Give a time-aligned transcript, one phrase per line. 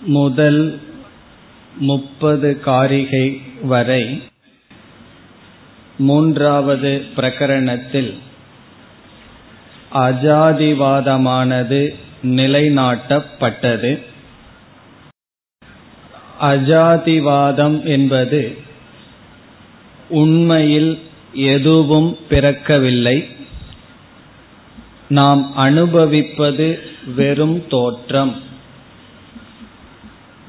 [0.00, 0.80] முதல்
[1.76, 4.22] முப்பது காரிகை வரை
[5.98, 8.14] மூன்றாவது பிரகரணத்தில்
[9.92, 14.02] அஜாதிவாதமானது நிலைநாட்டப்பட்டது.
[16.40, 18.58] அஜாதிவாதம் என்பது
[20.08, 20.98] உண்மையில்
[21.32, 23.26] எதுவும் பிறக்கவில்லை.
[25.08, 26.78] நாம் அனுபவிப்பது
[27.16, 28.52] வெறும் தோற்றம்.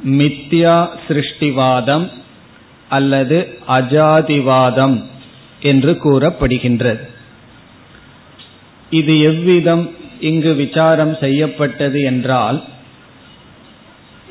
[0.04, 2.12] மித்யா சிருஷ்டிவாதம்
[2.90, 5.04] அல்லது அஜாதிவாதம்
[5.60, 7.00] என்று கூறப்படுகின்றது.
[8.90, 9.90] இது எவ்விதம்
[10.20, 12.64] இங்கு விசாரம் செய்யப்பட்டது என்றால்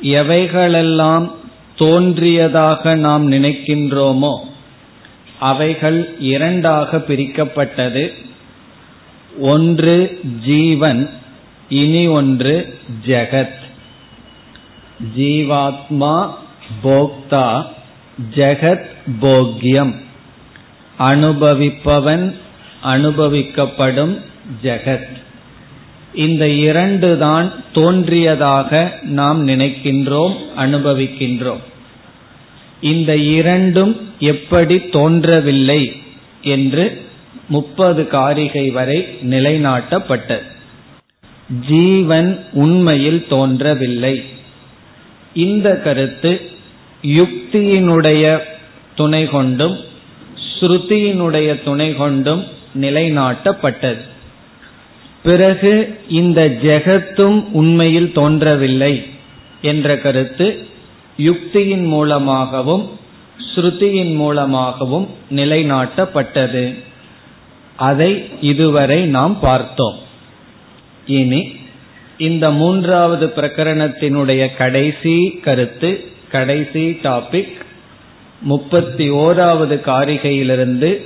[0.01, 1.31] எவைகளெல்லாம்
[1.75, 4.35] தோன்றியதாக நாம் நினைக்கின்றோமோ
[5.39, 8.13] அவைகள் இரண்டாக பிரிக்கப்பட்டது.
[9.39, 11.09] ஒன்று ஜீவன்
[11.69, 13.63] இனி ஒன்று ஜெகத்.
[15.17, 16.33] ஜீவாத்மா
[16.83, 17.65] போக்தா
[18.35, 18.85] ஜெகத்
[19.21, 19.93] போக்யம்.
[20.99, 22.35] அனுபவிப்பவன்
[22.83, 24.21] அனுபவிக்கப்படும்
[24.63, 25.13] ஜெகத்.
[26.13, 31.63] இந்த இரண்டு தான் தோன்றியதாக நாம் நினைக்கின்றோம் அனுபவிக்கின்றோம்.
[32.81, 36.01] இந்த இரண்டும் எப்படி தோன்றவில்லை
[36.41, 37.05] என்று
[37.47, 40.41] முப்பது காரிகை வரை நிலைநாட்டப்பட்டது.
[41.67, 44.23] ஜீவன் உண்மையில் தோன்றவில்லை.
[45.35, 46.41] இந்த கருத்து
[47.03, 48.39] யுக்தியினுடைய
[48.95, 49.79] துணை கொண்டும்
[50.59, 52.43] ஸ்ருதியினுடைய துணை கொண்டும்
[52.81, 54.03] நிலைநாட்டப்பட்டது.
[55.23, 59.05] பிறகு இந்த ஜெகத்தும் உண்மையில் தோன்றவில்லை
[59.61, 60.67] என்ற கருத்து
[61.17, 62.99] யுக்தியின் மூலமாகவும்
[63.47, 66.79] ஸ்ருதியின் மூலமாகவும் நிலைநாட்டப்பட்டது.
[67.75, 69.97] அதை இதுவரை நாம் பார்த்தோம்.
[71.05, 71.41] இனி
[72.17, 77.53] இந்த மூன்றாவது பிரகரணத்தினுடைய கடைசி கருத்து கடைசி டாபிக்
[78.41, 81.01] முப்பத்தி ஓராவது காரிகையிலிருந்து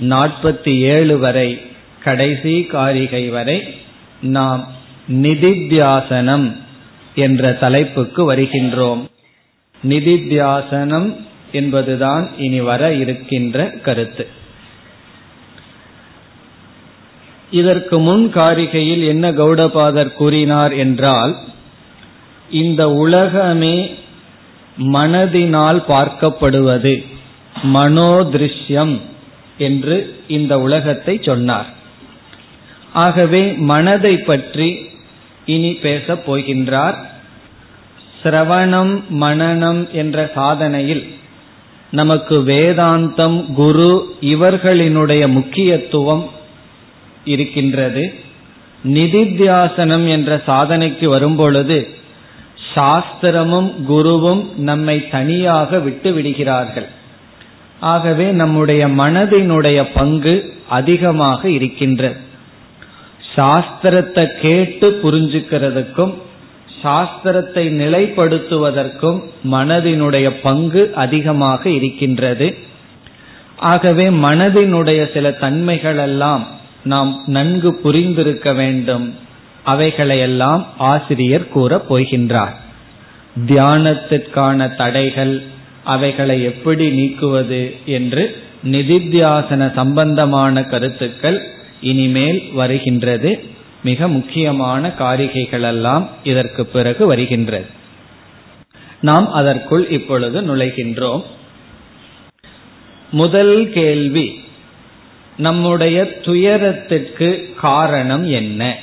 [0.00, 1.60] நாற்பத்தி ஏழு வரை
[2.04, 3.74] கடைசி காரிகை வரை
[4.20, 4.68] நாம்
[5.12, 6.56] நிதித்தியாசனம்
[7.14, 9.08] என்ற தலைப்புக்கு வருகின்றோம்.
[9.88, 11.16] நிதித்தியாசனம்
[11.52, 14.26] என்பதுதான் இனி வர இருக்கின்ற கருத்து.
[17.50, 21.36] இதற்கு முன் காரிகையில் என்ன கௌடபாதர் கூறினார் என்றால்
[22.50, 23.90] இந்த உலகமே
[24.92, 27.04] மனதினால் பார்க்கப்படுவது
[27.74, 28.98] மனோதிருஷ்யம்
[29.58, 31.68] என்று இந்த உலகத்தை சொன்னார்.
[32.92, 34.88] ஆகவே மனதை பற்றி
[35.44, 36.94] இனி பேசப் போகின்றார்.
[38.22, 41.04] சிரவணம் மனநம் என்ற சாதனையில்
[41.90, 46.30] நமக்கு வேதாந்தம் குரு இவர்களினுடைய முக்கியத்துவம்
[47.24, 48.14] இருக்கின்றது.
[48.84, 51.88] நிதித்தியாசனம் என்ற சாதனைக்கு வரும்பொழுது
[52.74, 56.86] சாஸ்திரமும் குருவும் நம்மை தனியாக விட்டு விடுகிறார்கள்.
[57.80, 62.16] ஆகவே நம்முடைய மனதினுடைய பங்கு அதிகமாக இருக்கின்றது.
[63.36, 66.14] சாஸ்திரத்தை கேட்டு புரிஞ்சுக்கிறதுக்கும்
[66.82, 72.56] சாஸ்திரத்தை நிலைப்படுத்துவதற்கும் மனதினுடைய பங்கு அதிகமாக இருக்கின்றது.
[73.56, 76.48] ஆகவே மனதினுடைய சில தன்மைகள் எல்லாம்
[76.84, 79.14] நாம் நன்கு புரிந்திருக்க வேண்டும்.
[79.62, 82.54] அவைகளையெல்லாம் ஆசிரியர் கூறப் போகின்றார்.
[83.46, 85.42] தியானத்திற்கான தடைகள்
[85.84, 91.42] அவைகளை எப்படி நீக்குவது என்று நிதித்தியாசன சம்பந்தமான கருத்துக்கள்
[91.80, 93.44] இனிமேல் வருகின்றது.
[93.84, 97.66] மிக முக்கியமான காரிகைகளெல்லாம் இதற்கு பிறகு வருகின்றது.
[99.00, 101.22] நாம் அதற்குள் இப்பொழுது நுழைகின்றோம்.
[103.10, 104.40] முதல் கேள்வி
[105.40, 108.76] நம்முடைய துயரத்திற்கு காரணம் என்ன?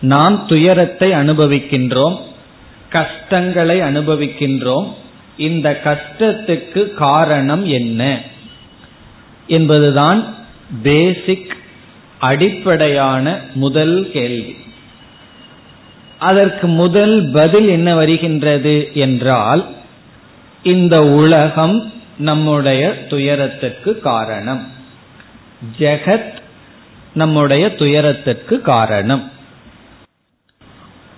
[0.00, 2.16] நாம் துயரத்தை அனுபவிக்கின்றோம்
[2.88, 4.94] கஷ்டங்களை அனுபவிக்கின்றோம்
[5.36, 8.20] இந்த கஷ்டத்துக்கு காரணம் என்ன?
[9.46, 10.34] என்பதுதான்
[10.82, 11.56] பேசிக்
[12.18, 14.56] அடிப்படையான முதல் கேள்வி.
[16.18, 19.62] அதற்கு முதல் பதில் என்ன வருகின்றது என்றால்
[20.62, 24.74] இந்த உலகம் நம்முடைய துயரத்துக்கு காரணம்.
[25.78, 26.32] ஜெகத்
[27.14, 29.30] நம்முடைய துயரத்திற்கு காரணம்.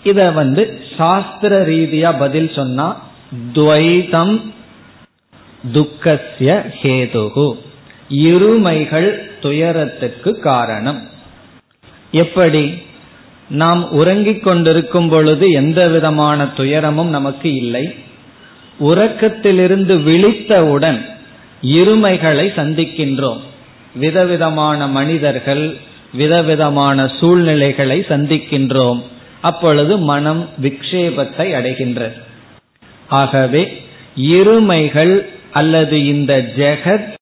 [0.05, 3.09] இத வந்து சாஸ்திர ரீதியா பதில் சொன்னா
[3.53, 4.41] துவைதம்
[5.73, 7.59] துக்கசிய ஹேதுகு.
[8.11, 11.09] இருமைகள் துயரத்துக்கு காரணம்.
[12.11, 12.83] எப்படி?
[13.49, 17.95] நாம் உறங்கிக் கொண்டிருக்கும் பொழுது எந்த விதமான துயரமும் நமக்கு இல்லை.
[18.81, 21.06] உறக்கத்திலிருந்து விழித்தவுடன்
[21.62, 23.41] இருமைகளை சந்திக்கின்றோம்.
[23.99, 25.77] விதவிதமான மனிதர்கள்
[26.12, 29.03] விதவிதமான சூழ்நிலைகளை சந்திக்கின்றோம்.
[29.41, 32.17] அப்பொழுது மனம் விக்ஷேபத்தை அடைகின்றது.
[33.09, 33.62] ஆகவே
[34.17, 35.15] இருமைகள்
[35.53, 37.17] அல்லது இந்த ஜெகத்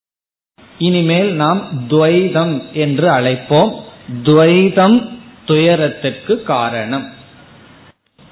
[0.79, 3.73] இனிமேல் நாம் துவைதம் என்று அழைப்போம்.
[4.23, 4.97] துவைதம்
[5.47, 7.07] துயரத்திற்கு காரணம்.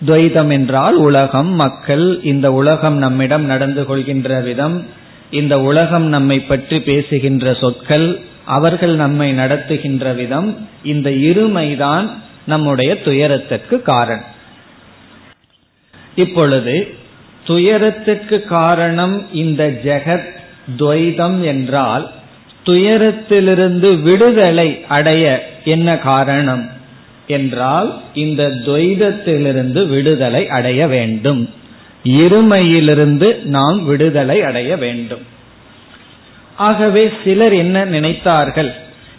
[0.06, 4.86] துவைதம் என்றால் உலகம் மக்கள் இந்த உலகம் நம்மிடம் நடந்து கொள்கின்ற விதம்
[5.30, 12.10] இந்த உலகம் நம்மை பற்றி பேசுகின்ற சொற்கள் அவர்கள் நம்மை நடத்துகின்ற விதம் இந்த இருமைதான்
[12.46, 14.32] நம்முடைய துயரத்துக்கு காரணம்.
[16.14, 16.94] இப்பொழுது
[17.44, 20.32] துயரத்துக்கு காரணம் இந்த ஜெகத்
[20.78, 22.12] துவைதம் என்றால்
[22.66, 26.68] துயரத்திலிருந்து விடுதலை அடைய என்ன காரணம்
[27.26, 31.50] என்றால் இந்த துவைதத்திலிருந்து விடுதலை அடைய வேண்டும்.
[32.04, 35.32] இருமையிலிருந்து நாம் விடுதலை அடைய வேண்டும்.
[36.56, 38.72] ஆகவே சிலர் என்ன நினைத்தார்கள்?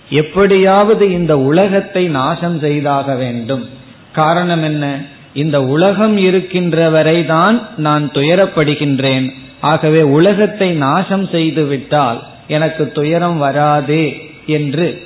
[0.09, 3.69] எப்படியாவது இந்த உலகத்தை நாசம் செய்தாக வேண்டும்.
[4.11, 4.97] காரணம் என்ன?
[5.33, 9.33] இந்த உலகம் இருக்கின்ற வரைதான் நான் துயரப்படுகின்றேன்.
[9.59, 15.01] ஆகவே உலகத்தை நாசம் செய்து விட்டால் எனக்கு துயரம் வராதே என்று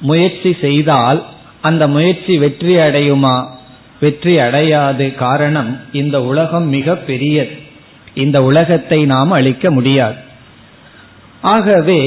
[0.00, 1.24] முயற்சி செய்தால்
[1.60, 3.46] அந்த முயற்சி வெற்றி அடையுமா?
[4.00, 7.56] வெற்றி அடையாது காரணம் இந்த உலகம் மிக பெரியது.
[8.14, 10.23] இந்த உலகத்தை நாம் அழிக்க முடியாது.
[11.52, 12.00] ஆகவே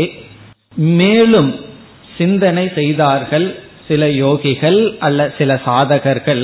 [0.99, 1.51] மேலும்
[2.17, 3.47] சிந்தனை செய்தார்கள்
[3.87, 6.43] சில யோகிகள் அல்ல சில சாதகர்கள்.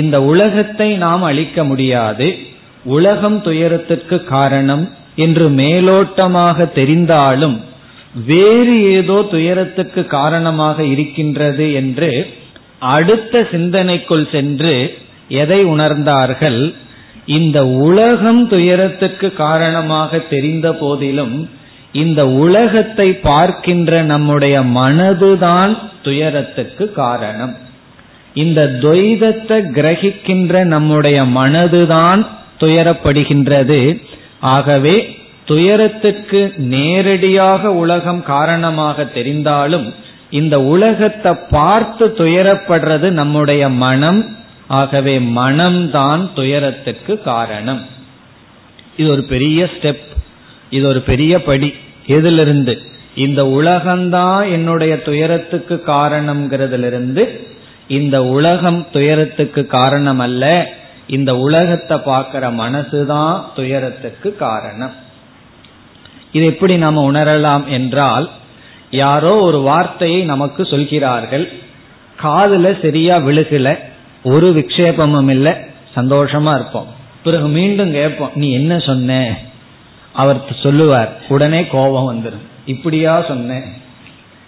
[0.00, 2.28] இந்த உலகத்தை நாம் அழிக்க முடியாது.
[2.96, 4.84] உலகம் துயரத்திற்கு காரணம்
[5.24, 7.56] என்று மேலோட்டமாக தெரிந்தாலும்
[8.26, 12.10] வேறு ஏதோ துயரத்துக்கு காரணமாக இருக்கின்றது என்று
[12.94, 14.74] அடுத்த சிந்தனைக்குள் சென்று
[15.42, 16.60] எதை உணர்ந்தார்கள்?
[17.36, 17.58] இந்த
[17.88, 21.36] உலகம் துயரத்துக்கு காரணமாக தெரிந்த போதிலும்
[21.92, 27.56] இந்த உலகத்தை பார்க்கின்ற நம்முடைய மனதுதான் துயரத்துக்கு காரணம்.
[28.34, 32.26] இந்த துவைதத்தை கிரகிக்கின்ற நம்முடைய மனதுதான்
[32.60, 34.02] துயரப்படுகின்றது.
[34.40, 39.94] ஆகவே துயரத்துக்கு நேரடியாக உலகம் காரணமாக தெரிந்தாலும்
[40.30, 44.36] இந்த உலகத்தை பார்த்து துயரப்படுறது நம்முடைய மனம்.
[44.66, 47.80] ஆகவே மனம்தான் துயரத்துக்கு காரணம்.
[48.96, 50.10] இது ஒரு பெரிய ஸ்டெப்
[50.70, 51.74] இது ஒரு பெரிய படி.
[52.06, 52.82] எதிலிருந்து?
[53.14, 57.46] இந்த உலகம்தான் என்னுடைய துயரத்துக்கு காரணம்ங்கிறதிலிருந்து
[57.88, 60.68] இந்த உலகம் துயரத்துக்கு காரணம் அல்ல
[61.06, 64.92] இந்த உலகத்தை பார்க்கிற மனசுதான் துயரத்துக்கு காரணம்.
[66.32, 68.30] இது எப்படி நாம உணரலாம் என்றால்
[68.90, 71.52] யாரோ ஒரு வார்த்தையை நமக்கு சொல்கிறார்கள்.
[72.22, 73.78] காதுல சரியா விழுகல.
[74.24, 75.52] ஒரு விக்ஷேபமும் இல்லை.
[75.96, 76.86] சந்தோஷமா இருப்போம்.
[77.24, 79.34] பிறகு மீண்டும் கேட்போம் நீ என்ன சொன்ன?
[80.12, 83.64] அவர் சொல்லுவார் உடனே கோபம் வந்துடும் இப்படியா சொன்னேன்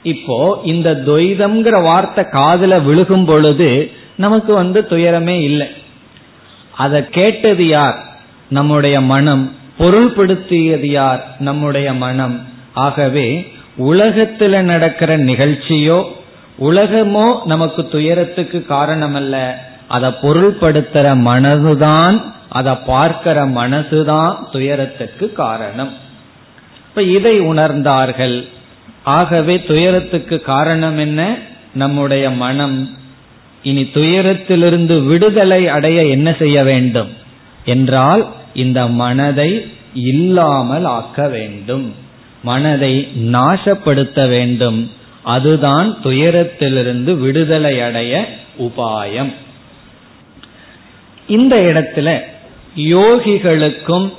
[0.03, 5.67] இப்போ இந்த துவைதம்ங்கிற வார்த்தை காதல விழுகும் பொழுது நமக்கு வந்து துயரமே இல்லை.
[6.71, 7.99] அதை கேட்டது யார்?
[8.49, 9.57] நம்முடைய மனம்.
[9.79, 11.37] பொருள்படுத்தியது யார்?
[11.39, 12.43] நம்முடைய மனம்.
[12.75, 16.05] ஆகவே உலகத்துல நடக்கிற நிகழ்ச்சியோ
[16.61, 19.65] உலகமோ நமக்கு துயரத்துக்கு காரணம் அல்ல
[19.95, 22.17] அதை பொருள்படுத்துற மனதுதான்
[22.49, 25.93] அதை பார்க்கிற மனசுதான் துயரத்துக்கு காரணம்.
[26.89, 28.37] இப்ப இதை உணர்ந்தார்கள்.
[29.05, 31.21] ஆகவே துயரத்துக்கு காரணம் என்ன?
[31.75, 32.79] நம்முடைய மனம்
[33.63, 37.11] இனி துயரத்திலிருந்து விடுதலை அடைய என்ன செய்ய வேண்டும்?
[37.65, 38.23] என்றால்
[38.55, 39.51] இந்த மனதை
[39.95, 41.95] இல்லாமல் ஆக்க வேண்டும்.
[42.43, 44.81] மனதை நாசப்படுத்த வேண்டும்.
[45.23, 48.13] அதுதான் துயரத்திலிருந்து விடுதலை அடைய
[48.59, 49.33] உபாயம்.
[51.27, 52.21] இந்த இடத்துல
[52.77, 54.13] யோகிகளுக்கும்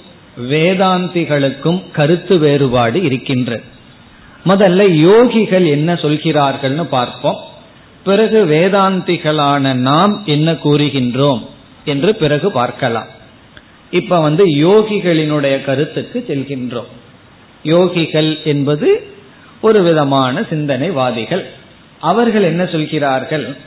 [0.49, 3.63] வேதாந்திகளுக்கும் கருத்து வேறுபாடு இருக்கின்றது
[4.45, 7.39] முதல்ல யோகிகள் என்ன சொல்கிறார்கள்னு பார்ப்போம்.
[8.03, 11.45] பிறகு வேதாந்திகளான நாம் என்ன கூறுகின்றோம்
[11.85, 13.07] என்று பிறகு பார்க்கலாம்.
[13.91, 16.91] இப்ப வந்து யோகிகளினுடைய கருத்துக்கு செல்கின்றோம்.
[17.63, 19.07] யோகிகள் என்பது
[19.61, 21.45] ஒரு விதமான சிந்தனைவாதிகள்.
[21.99, 23.57] அவர்கள் என்ன சொல்கிறார்கள்?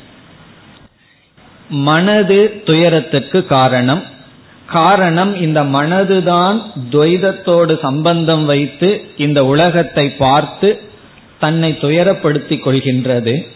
[1.68, 4.02] மனது துயரத்துக்கு காரணம்.
[4.66, 10.80] காரணம் இந்த மனதுதான் துவைதத்தோடு சம்பந்தம் வைத்து இந்த உலகத்தை பார்த்து
[11.38, 13.46] தன்னை துயரப்படுத்திக் கொள்கின்றது.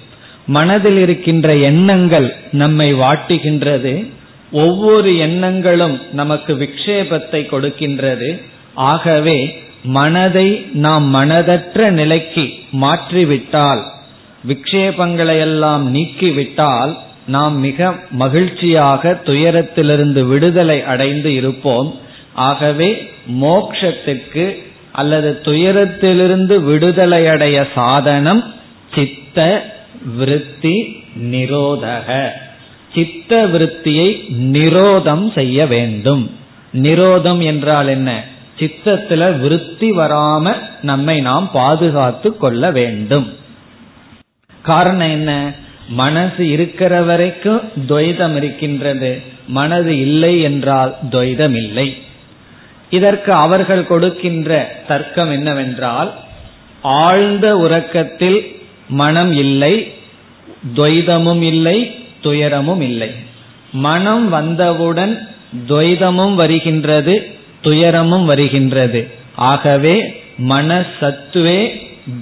[0.46, 4.06] மனதில் இருக்கின்ற எண்ணங்கள் நம்மை வாட்டுகின்றது.
[4.52, 8.42] ஒவ்வொரு எண்ணங்களும் நமக்கு விக்ஷேபத்தை கொடுக்கின்றது.
[8.74, 13.82] ஆகவே மனதை நாம் மனதற்ற நிலைக்கு மாற்றிவிட்டால்
[14.48, 21.98] விக்ஷேபங்களையெல்லாம் நீக்கிவிட்டால் நாம் மிக மகிழ்ச்சியாக துயரத்திலிருந்து விடுதலை அடைந்து இருப்போம்.
[22.32, 23.12] ஆகவே
[23.42, 24.62] மோக்ஷத்துக்கு
[24.92, 28.54] அல்லது துயரத்திலிருந்து விடுதலை அடைய சாதனம்
[28.94, 29.64] சித்த
[30.16, 32.28] விருத்தி நிரோதக.
[32.94, 36.30] சித்த விருத்தியை நிரோதம் செய்ய வேண்டும்.
[36.82, 38.24] நிரோதம் என்றால் என்ன?
[38.58, 43.32] சித்தத்துல விருத்தி வராம நம்மை நாம் பாதுகாத்து கொள்ள வேண்டும்.
[44.62, 45.52] காரணம் என்ன?
[45.92, 49.10] மனசு இருக்கிற வரைக்கும் துவைதம் இருக்கின்றது.
[49.48, 51.88] மனது இல்லை என்றால் துவைதம் இல்லை.
[52.90, 54.50] இதற்கு அவர்கள் கொடுக்கின்ற
[54.88, 56.10] தர்க்கம் என்னவென்றால்
[56.82, 58.38] ஆழ்ந்த உறக்கத்தில்
[58.88, 59.74] மனம் இல்லை
[60.76, 61.78] துவைதமும் இல்லை
[62.20, 63.10] துயரமும் இல்லை.
[63.72, 65.14] மனம் வந்தவுடன்
[65.68, 67.14] துவைதமும் வருகின்றது
[67.62, 69.00] துயரமும் வருகின்றது.
[69.34, 69.94] ஆகவே
[70.48, 71.60] மனசத்துவே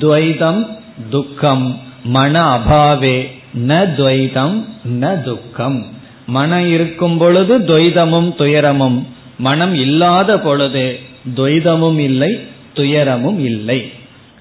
[0.01, 0.63] துவைதம்
[1.11, 1.67] துக்கம்
[2.05, 3.19] மன அபாவே.
[3.55, 4.65] ந துவைதம்
[5.01, 5.87] ந துக்கம்.
[6.27, 9.07] மனம் இருக்கும் பொழுது துவைதமும் துயரமும்.
[9.39, 10.99] மனம் இல்லாத பொழுது
[11.37, 12.41] துவைதமும் இல்லை
[12.75, 13.93] துயரமும் இல்லை.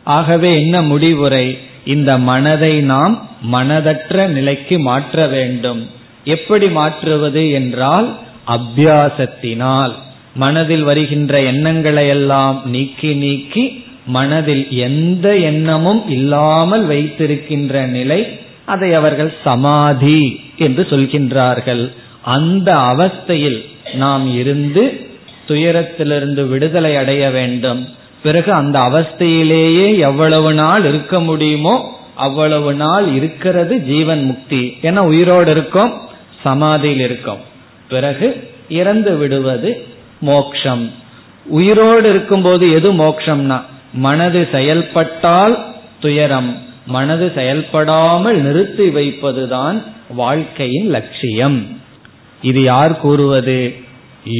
[0.04, 1.58] ஆகவே என்ன முடிவுரை?
[1.86, 5.90] இந்த மனதை நாம் மனதற்ற நிலைக்கு மாற்ற வேண்டும்.
[6.24, 9.92] எப்படி மாற்றுவது என்றால் அபியாசத்தினால்.
[10.36, 18.39] மனதில் வருகின்ற எண்ணங்களை எல்லாம் நீக்கி நீக்கி மனதில் எந்த எண்ணமும் இல்லாமல் வைத்திருக்கின்ற நிலை
[18.76, 20.22] அதை அவர்கள் சமாதி
[20.58, 21.84] என்று சொல்கின்றார்கள்.
[22.36, 23.60] அந்த அவஸ்தையில்
[23.94, 24.84] நாம் இருந்து
[25.48, 27.82] துயரத்திலிருந்து விடுதலை அடைய வேண்டும்.
[28.24, 31.76] பிறகு அந்த அவஸ்தையிலேயே எவ்வளவு நாள் இருக்க முடியுமோ
[32.16, 35.94] அவ்வளவு நாள் இருக்கிறது ஜீவன் முக்தி என உயிரோடு இருக்கும்
[36.44, 37.42] சமாதியில் இருக்கும்.
[37.90, 38.28] பிறகு
[38.70, 39.70] இறந்து விடுவது
[40.30, 40.84] மோக்ஷம்.
[41.58, 43.58] உயிரோடு இருக்கும்போது எது மோக்ஷம்னா
[44.06, 45.56] மனது செயல்பட்டால்
[46.04, 46.52] துயரம்.
[46.90, 49.78] மனது செயல்படாமல் நிறுத்தி வைப்பதுதான்
[50.10, 51.58] வாழ்க்கையின் லட்சியம்.
[52.42, 53.60] இது யார் கூறுவது?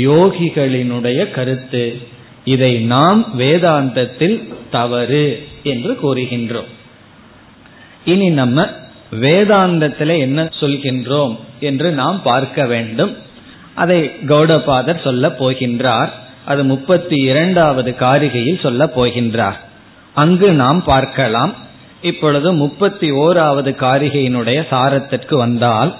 [0.04, 1.84] யோகிகளினுடைய கருத்து.
[2.44, 4.38] இதை நாம் வேதாந்தத்தில்
[4.72, 5.24] தவறு
[5.64, 6.72] என்று கூறுகின்றோம்.
[8.06, 8.68] இனி நம்ம
[9.22, 13.18] வேதாந்தத்தில் என்ன சொல்கின்றோம் என்று நாம் பார்க்க வேண்டும்.
[13.74, 16.12] அதை கௌடபாதர் சொல்ல போகின்றார்.
[16.46, 19.60] அது முப்பத்தி இரண்டாவது காரிகையில் சொல்ல போகின்றார்.
[20.14, 21.54] அங்கு நாம் பார்க்கலாம்.
[22.02, 25.96] இப்பொழுது முப்பத்தி ஓராவது காரிகையினுடைய சாரத்திற்கு வந்தால்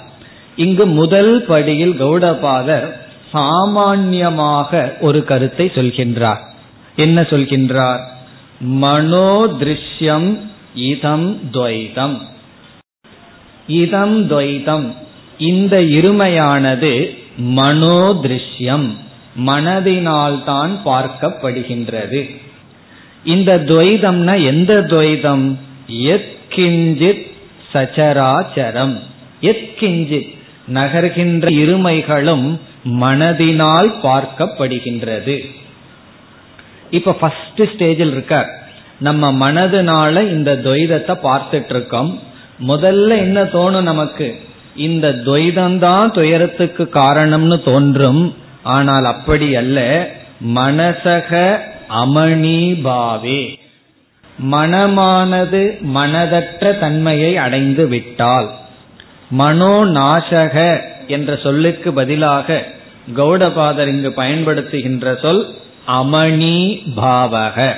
[0.56, 2.92] இங்கு முதல் படியில் கௌடபாதர்
[3.32, 6.36] சாமான்யமாக ஒரு கருத்தை சொல்கின்றார்.
[6.96, 8.00] என்ன சொல்கின்றார்?
[8.64, 10.38] மனோதிருஷ்யம்
[10.74, 12.18] இதம் துவைதம்.
[13.66, 14.94] இதம் துவைதம்.
[15.38, 18.94] இந்த இருமையானது மனோதிருஷ்யம்
[19.46, 22.36] மனதினால்தான் பார்க்கப்படுகின்றது.
[23.24, 25.58] இந்த துவைதம்னா எந்த துவைதம்?
[25.90, 27.30] எத்கிஞ்சித்
[27.74, 28.98] சச்சராச்சரம்.
[29.42, 30.38] எத்கிஞ்சித்
[30.74, 32.58] நகர்கின்ற இருமைகளும்
[33.00, 35.54] மனதினால் பார்க்கப்படுகின்றது.
[36.90, 38.68] இப்ப ஃபர்ஸ்ட் ஸ்டேஜில் இருக்கார்
[39.00, 42.22] நம்ம மனதுனால இந்த துவைதத்தை பார்த்துட்டு இருக்கோம்
[42.68, 44.40] முதல்ல என்ன தோணும் நமக்கு?
[44.76, 48.34] இந்த துவைதம்தான் துயரத்துக்கு காரணம்னு தோன்றும்.
[48.62, 50.08] ஆனால் அப்படி அல்ல.
[50.54, 51.56] மனசக
[51.90, 53.59] அமணிபாவே.
[54.52, 58.50] மனமானது மனதற்ற தன்மையை அடைந்து விட்டால்
[59.38, 62.64] மனோநாசக என்ற சொல்லுக்கு பதிலாக
[63.16, 65.54] கௌடபாதர் இங்கு பயன்படுத்துகின்ற சொல்
[65.86, 67.74] அமணி பாவக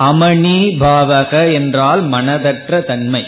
[0.00, 3.24] அமணி பாவக என்றால் மனதற்ற தன்மை.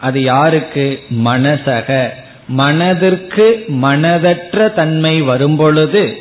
[0.00, 1.02] அது யாருக்கு?
[1.24, 2.08] மனசக.
[2.48, 6.16] மனதிற்கு மனதற்ற தன்மை வரும்பொழுது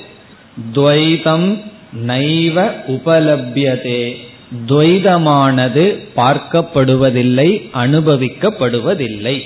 [0.73, 1.61] துவைதம்
[2.07, 4.30] நைவ உபலபியதே.
[4.67, 5.83] துவைதமானது
[6.15, 9.41] பார்க்கப்படுவதில்லை அனுபவிக்கப்படுவதில்லை.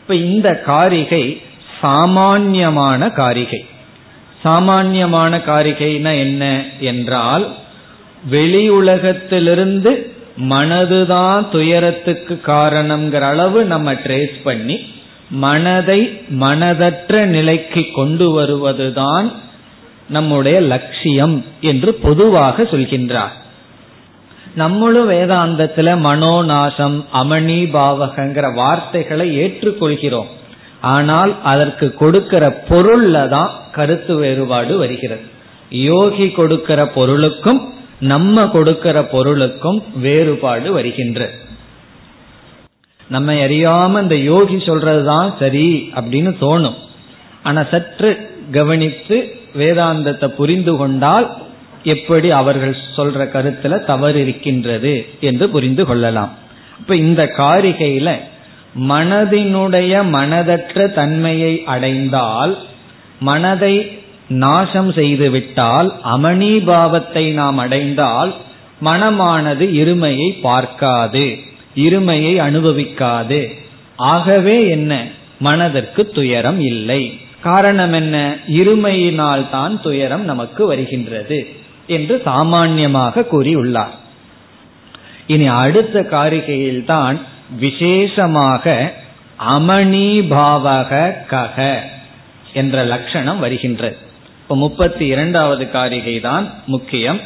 [0.00, 1.42] இப்ப இந்த காரிகை
[1.80, 3.66] சாமான்யமான காரிகை.
[4.42, 7.52] சாமான்யமான காரிகைனா என்ன என்றால்
[8.30, 10.12] வெளி உலகத்திலிருந்து
[10.50, 14.76] மனதுதான் துயரத்துக்கு காரணம்ங்கிற அளவு நம்ம ட்ரேஸ் பண்ணி
[15.30, 16.00] மனதை
[16.40, 19.32] மனதற்ற நிலைக்கு கொண்டு வருவதுதான்
[20.08, 23.34] நம்முடைய லட்சியம் என்று பொதுவாக சொல்கின்றார்.
[24.54, 30.30] நம்மளும் வேதாந்தத்துல மனோநாசம் அமணி பாவகங்கிற வார்த்தைகளை ஏற்றுக்கொள்கிறோம்.
[30.80, 35.20] ஆனால் அதற்கு கொடுக்கிற பொருள்ல தான் கருத்து வேறுபாடு வருகிறது.
[35.70, 41.30] யோகி கொடுக்கிற பொருளுக்கும் நம்ம கொடுக்கிற பொருளுக்கும் வேறுபாடு வருகின்ற.
[43.08, 46.78] நம்ம அறியாம இந்த யோகி சொல்றதுதான் சரி அப்படின்னு தோணும்.
[47.42, 48.10] ஆனா சற்று
[48.50, 49.16] கவனித்து
[49.58, 51.26] வேதாந்தத்தை புரிந்து கொண்டால்
[51.84, 56.32] எப்படி அவர்கள் சொல்ற கருத்துல தவறு இருக்கின்றது என்று புரிந்து கொள்ளலாம்.
[56.78, 58.18] இப்ப இந்த காரிகையில
[58.88, 62.58] மனதினுடைய மனதற்ற தன்மையை அடைந்தால்
[63.20, 63.98] மனதை
[64.28, 68.34] நாசம் செய்துவிட்டால் அமணிபாவத்தை நாம் அடைந்தால்
[68.84, 71.38] மனமானது இருமையை பார்க்காது
[71.76, 73.54] இருமையை அனுபவிக்காது.
[73.96, 75.06] ஆகவே என்ன?
[75.38, 77.20] மனதிற்கு துயரம் இல்லை.
[77.40, 78.36] காரணம் என்ன?
[78.48, 81.48] இருமையினால் தான் துயரம் நமக்கு வருகின்றது.
[81.86, 83.94] என்று சாமான்யமாக கூறியுள்ளார்.
[85.26, 87.20] இனி அடுத்த காரிகையில் தான்
[87.60, 88.92] விசேஷமாக
[89.52, 91.76] அமணிபாவக கக
[92.52, 93.96] என்ற லட்சணம் வருகின்றது.
[94.42, 97.20] இப்ப முப்பத்தி இரண்டாவது காரிகை தான் முக்கியம்.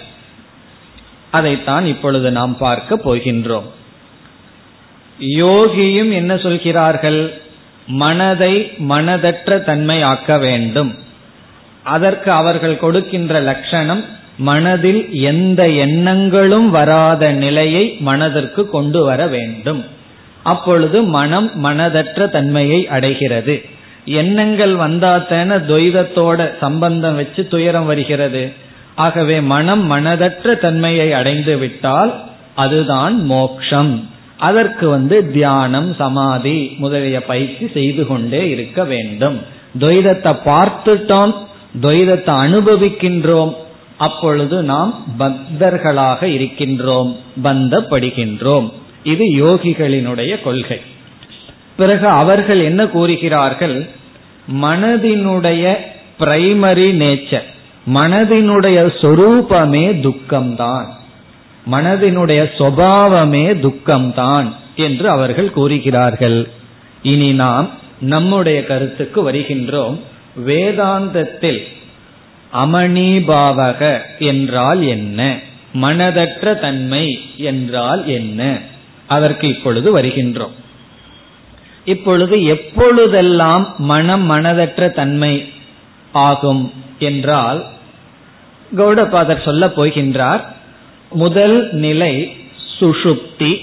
[1.30, 3.68] அதைத்தான் இப்பொழுது நாம் பார்க்க போகின்றோம்.
[5.20, 7.42] யோகியும் என்ன சொல்கிறார்கள்?
[7.86, 10.98] மனதை மனதற்ற தன்மை ஆக்க வேண்டும்.
[11.82, 14.04] அதற்கு அவர்கள் கொடுக்கின்ற லட்சணம்
[14.38, 19.84] மனதில் எந்த எண்ணங்களும் வராத நிலையை மனதிற்கு கொண்டு வர வேண்டும்.
[20.42, 23.62] அப்பொழுது மனம் மனதற்ற தன்மையை அடைகிறது.
[24.04, 28.52] எண்ணங்கள் வந்தாத்தன துவைதத்தோட சம்பந்தம் வச்சு துயரம் வருகிறது.
[28.94, 32.14] ஆகவே மனம் மனதற்ற தன்மையை அடைந்து விட்டால்
[32.54, 34.08] அதுதான் மோக்ஷம்.
[34.36, 39.40] அதற்கு வந்து தியானம் சமாதி முதலிய பயிற்சி செய்து கொண்டே இருக்க வேண்டும்.
[39.78, 41.34] துவைதத்தை பார்த்துட்டோம்
[41.80, 43.54] துவைதத்தை அனுபவிக்கின்றோம்
[43.98, 48.72] அப்பொழுது நாம் பக்தர்களாக இருக்கின்றோம் பந்தப்படுகின்றோம்.
[49.02, 50.80] இது யோகிகளினுடைய கொள்கை.
[51.76, 53.88] பிறகு அவர்கள் என்ன கூறுகிறார்கள்?
[54.62, 55.74] மனதினுடைய
[56.20, 57.42] பிரைமரி நேச்சர்
[57.94, 60.86] மனதினுடைய சொரூபமே துக்கம்தான்.
[61.70, 66.50] மனதினுடைய சுவாவமே துக்கம்தான் என்று அவர்கள் கூறுகிறார்கள்.
[67.02, 67.68] இனி நாம்
[68.00, 69.98] நம்முடைய கருத்துக்கு வருகின்றோம்.
[70.46, 71.62] வேதாந்தத்தில்
[72.52, 75.38] அமணிபாவக என்றால் என்ன?
[75.74, 78.58] மனதற்ற தன்மை என்றால் என்ன?
[79.06, 80.54] அதற்கு இப்பொழுது வருகின்றோம்.
[81.84, 85.52] இப்பொழுது எப்பொழுதெல்லாம் மனம் மனதற்ற தன்மை
[86.12, 87.64] ஆகும் என்றால்
[88.76, 90.40] கௌடபாதர் சொல்ல போகின்றார்
[91.10, 92.36] முதல் நிலை
[92.80, 93.60] சுஷுப்தி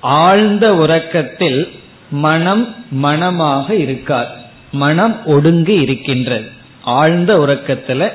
[0.00, 1.68] ஆழ்ந்த உறக்கத்தில்
[2.10, 6.62] மனம் மனமாக இருக்கார் மனம் ஒடுங்கி இருக்கின்றது.
[6.84, 8.08] ஆழ்ந்த உறக்கத்துல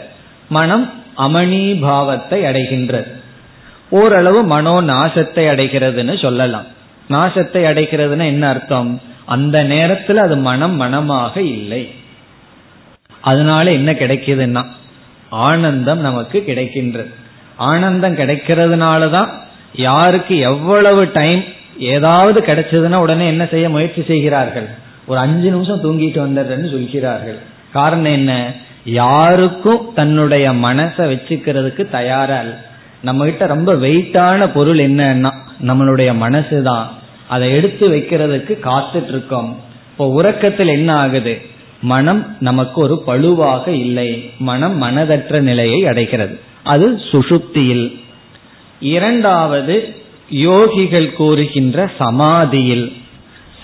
[0.50, 3.12] மனம் அமணிபாவத்தை அடைகின்றது
[3.90, 6.66] ஓரளவு மனோ நாசத்தை அடைகிறதுன்னு சொல்லலாம்.
[7.10, 9.02] நாசத்தை அடைகிறதுன்னு என்ன அர்த்தம்?
[9.26, 11.92] அந்த நேரத்தில் அது மனம் மனமாக இல்லை.
[13.22, 14.66] அதனால என்ன கிடைக்குதுன்னா
[15.30, 17.14] ஆனந்தம் நமக்கு கிடைக்கின்றது
[17.56, 19.28] ஆனந்தம் கிடைக்கிறதுனாலதான்
[19.74, 21.44] யாருக்கு எவ்வளவு டைம்
[21.78, 24.68] ஏதாவது கிடைச்சதுன்னா உடனே என்ன செய்ய முயற்சி செய்கிறார்கள்?
[25.06, 27.38] ஒரு அஞ்சு நிமிஷம் தூங்கிட்டு வந்துடுறேன்னு சொல்கிறார்கள்.
[27.72, 28.52] காரணம் என்ன?
[28.84, 32.42] யாருக்கும் தன்னுடைய மனசை வச்சுக்கிறதுக்கு தயாரா
[33.02, 35.32] நம்ம கிட்ட ரொம்ப வெயிட்டான பொருள் என்னன்னா
[35.68, 36.92] நம்மளுடைய மனசு தான்
[37.28, 41.42] அதை எடுத்து வைக்கிறதுக்கு காத்துட்டு இருக்கோம் இப்போ உறக்கத்தில் என்ன ஆகுது?
[41.82, 44.32] மனம் நமக்கு ஒரு பழுவாக இல்லை.
[44.38, 46.40] மனம் மனதற்ற நிலையை அடைகிறது.
[46.64, 48.00] அது சுசுப்தியில்.
[48.80, 49.96] இரண்டாவது
[50.34, 52.94] யோகிகள் கூறுகின்ற சமாதியில்.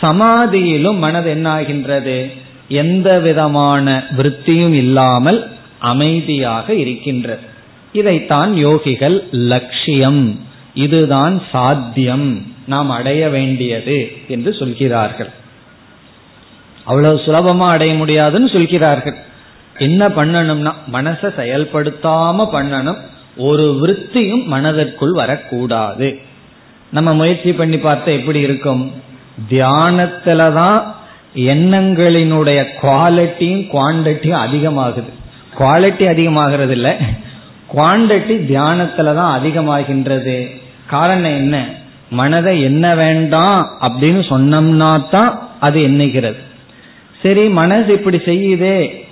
[0.02, 2.32] சமாதியிலும் மனது என்ன ஆகின்றது?
[2.68, 7.54] எந்த விதமான விற்த்தியும் இல்லாமல் அமைதியாக இருக்கின்றது
[7.94, 10.40] இதைத்தான் யோகிகள் லட்சியம்.
[10.74, 12.54] இதுதான் சாத்தியம்.
[12.68, 15.30] நாம் அடைய வேண்டியது என்று சொல்கிறார்கள்.
[16.84, 19.16] அவ்வளவு சுலபமா அடைய முடியாதுன்னு சொல்கிறார்கள்.
[19.80, 22.98] என்ன பண்ணணும்னா மனசை செயல்படுத்தாம பண்ணணும்.
[23.38, 26.20] ஒரு விற்த்தியும் மனதிற்குள் வரக்கூடாது.
[26.92, 28.92] நம்ம முயற்சி பண்ணி பார்த்தா எப்படி இருக்கும்?
[29.50, 30.84] தியானத்துலதான்
[31.36, 35.12] எண்ணங்களினுடைய குவாலிட்டியும் குவான்டிட்டியும் அதிகமாகுது.
[35.60, 36.98] குவாலிட்டி அதிகமாகிறது இல்ல
[37.76, 40.52] குவான்டிட்டி தியானத்துல தான் அதிகமாகின்றது.
[40.88, 41.66] காரணம் என்ன?
[42.10, 46.42] மனதை என்ன வேண்டாம் அப்படின்னு சொன்னோம்னா தான் அது எண்ணுகிறது.
[47.22, 49.04] சரி மனசு இப்படி செய்யுதே.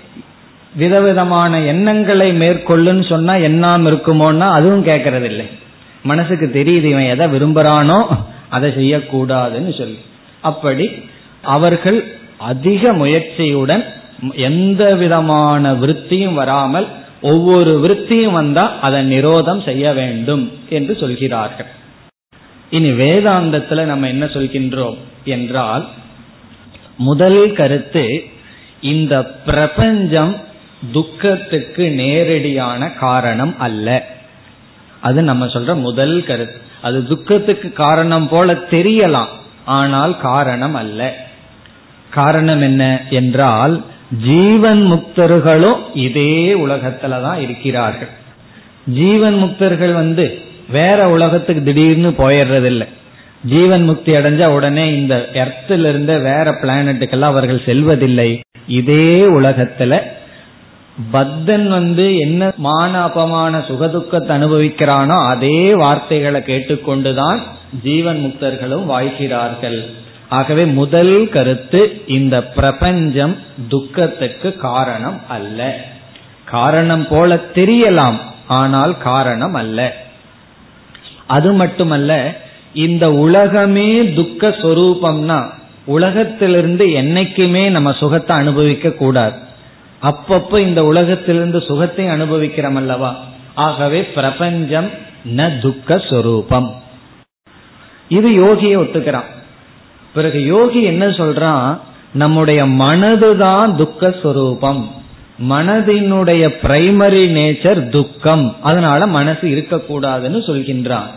[0.75, 5.45] விதவிதமான எண்ணங்களை மேற்கொள்ளுன்னு சொன்னா எண்ணாம இருக்குமோன்னா அதுவும் கேட்கறது இல்லை
[6.03, 8.05] மனசுக்கு தெரியுது இவன் எதை விரும்புறானோ
[8.49, 9.97] அதை செய்யக்கூடாதுன்னு சொல்லி.
[10.41, 10.89] அப்படி
[11.43, 13.83] அவர்கள் அதிக முயற்சியுடன்
[14.35, 16.87] எந்த விதமான விருத்தியும் வராமல்
[17.21, 21.65] ஒவ்வொரு விருத்தியும் வந்தா அதை நிரோதம் செய்ய வேண்டும் என்று சொல்கிறார்கள்.
[22.69, 25.87] இனி வேதாந்தத்துல நம்ம என்ன சொல்கின்றோம் என்றால்
[26.97, 28.23] முதல் கருத்து
[28.81, 30.35] இந்த பிரபஞ்சம்
[30.91, 34.05] துக்கத்துக்கு நேரடியான காரணம் அல்ல.
[34.99, 36.57] அது நம்ம சொல்ற முதல் கருத்து.
[36.81, 39.31] அது துக்கத்துக்கு காரணம் போல தெரியலாம்
[39.65, 41.31] ஆனால் காரணம் அல்ல.
[42.17, 42.83] காரணம் என்ன
[43.19, 43.75] என்றால்
[44.25, 46.33] ஜீவன் முக்தர்களும் இதே
[46.65, 48.11] உலகத்துல தான் இருக்கிறார்கள்.
[48.99, 50.25] ஜீவன் முக்தர்கள் வந்து
[50.69, 52.87] வேற உலகத்துக்கு திடீர்னு போயிடுறதில்லை.
[53.51, 58.29] ஜீவன் முக்தி அடைஞ்சா உடனே இந்த எர்த்தில் இருந்த வேற பிளானட்டுக்கெல்லாம் அவர்கள் செல்வதில்லை.
[58.79, 60.01] இதே உலகத்துல
[61.11, 67.39] பத்தன் வந்து என்ன மான அபமான சுகதுக்கத்தை அனுபவிக்கிறானோ அதே வார்த்தைகளை கேட்டுக்கொண்டுதான்
[67.85, 69.79] ஜீவன் முக்தர்களும் வாழ்கிறார்கள்.
[70.37, 73.35] ஆகவே முதல் கருத்து இந்த பிரபஞ்சம்
[73.69, 75.59] துக்கத்துக்கு காரணம் அல்ல.
[76.45, 78.17] காரணம் போல தெரியலாம்
[78.47, 79.79] ஆனால் காரணம் அல்ல.
[81.35, 82.11] அது மட்டுமல்ல
[82.85, 85.39] இந்த உலகமே துக்க சொரூபம்னா
[85.85, 89.37] உலகத்திலிருந்து என்னைக்குமே நம்ம சுகத்தை அனுபவிக்க கூடாது.
[90.01, 93.11] அப்பப்போ இந்த உலகத்திலிருந்து சுகத்தை அனுபவிக்கிறோம் அல்லவா?
[93.67, 94.89] ஆகவே பிரபஞ்சம்
[95.37, 96.69] ந துக்க சொரூபம்.
[98.09, 99.29] இது யோகியை ஒத்துக்கிறான்.
[100.13, 101.77] பிறகு யோகி என்ன சொல்றான்?
[102.13, 104.91] நம்முடைய மனதுதான் துக்க சொரூபம்
[105.49, 108.55] மனதினுடைய பிரைமரி நேச்சர் துக்கம்.
[108.61, 111.07] அதனால மனசு இருக்கக்கூடாதுன்னு சொல்கின்றான்.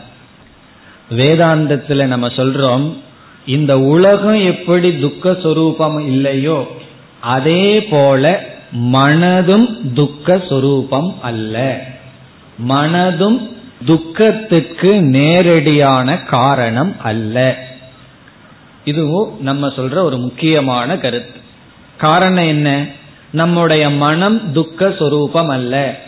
[1.10, 2.96] வேதாந்தத்துல நம்ம சொல்றோம்
[3.46, 6.76] இந்த உலகம் எப்படி துக்க சொரூபம் இல்லையோ
[7.20, 8.44] அதே போல
[8.92, 11.84] மனதும் துக்க சொரூபம் அல்ல.
[12.68, 13.50] மனதும்
[13.86, 17.65] துக்கத்துக்கு நேரடியான காரணம் அல்ல.
[18.86, 21.40] இதுவும் நம்ம சொல்ற ஒரு முக்கியமான கருத்து.
[21.96, 22.86] காரணம் என்ன?
[23.30, 26.00] நம்முடைய மனம் துக்க சொரூபம் அல்ல.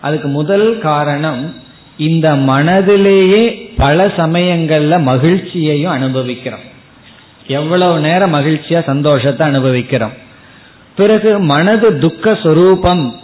[0.00, 1.54] அதுக்கு முதல் காரணம்
[1.96, 6.64] இந்த மனதிலேயே பல சமயங்கள்ல மகிழ்ச்சியையும் அனுபவிக்கிறோம்.
[7.46, 10.12] எவ்வளவு நேரம் மகிழ்ச்சியா சந்தோஷத்தை அனுபவிக்கிறோம்.
[10.96, 13.14] பிறகு மனது துக்க சொரூபம்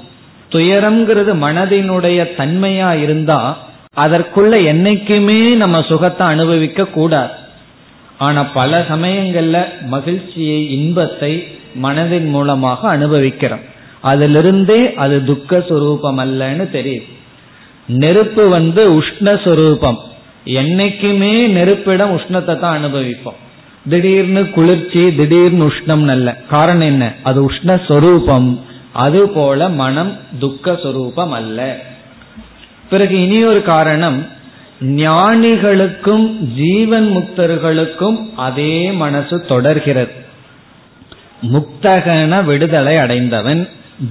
[0.51, 3.59] துயரம்ங்கிறது மனதினுடைய தன்மையா இருந்தா
[3.97, 7.38] அதற்குள்ள என்னைக்குமே நம்ம சுகத்தை அனுபவிக்க கூடாது
[8.19, 11.47] ஆனா பல சமயங்கள்ல மகிழ்ச்சியை இன்பத்தை
[11.83, 13.61] மனதின் மூலமாக அனுபவிக்கிறோம்.
[14.05, 17.09] அதிலிருந்தே அது துக்க சுரூபம் அல்லன்னு தெரியுது.
[17.87, 19.97] நெருப்பு வந்து உஷ்ணஸ்வரூபம்
[20.45, 23.39] என்னைக்குமே நெருப்பிடம் உஷ்ணத்தை தான் அனுபவிப்போம்.
[23.89, 26.37] திடீர்னு குளிர்ச்சி திடீர்னு உஷ்ணம் அல்ல.
[26.49, 27.15] காரணம் என்ன?
[27.23, 28.59] அது உஷ்ணஸ்வரூபம்
[28.93, 31.81] அது போல மனம் துக்க சொரூபம் அல்ல.
[32.91, 34.27] பிறகு இனி ஒரு காரணம்.
[34.83, 40.13] ஞானிகளுக்கும் ஜீவன் முக்தர்களுக்கும் அதே மனசு தொடர்கிறது.
[41.43, 43.69] முக்தகன விடுதலை அடைந்தவன்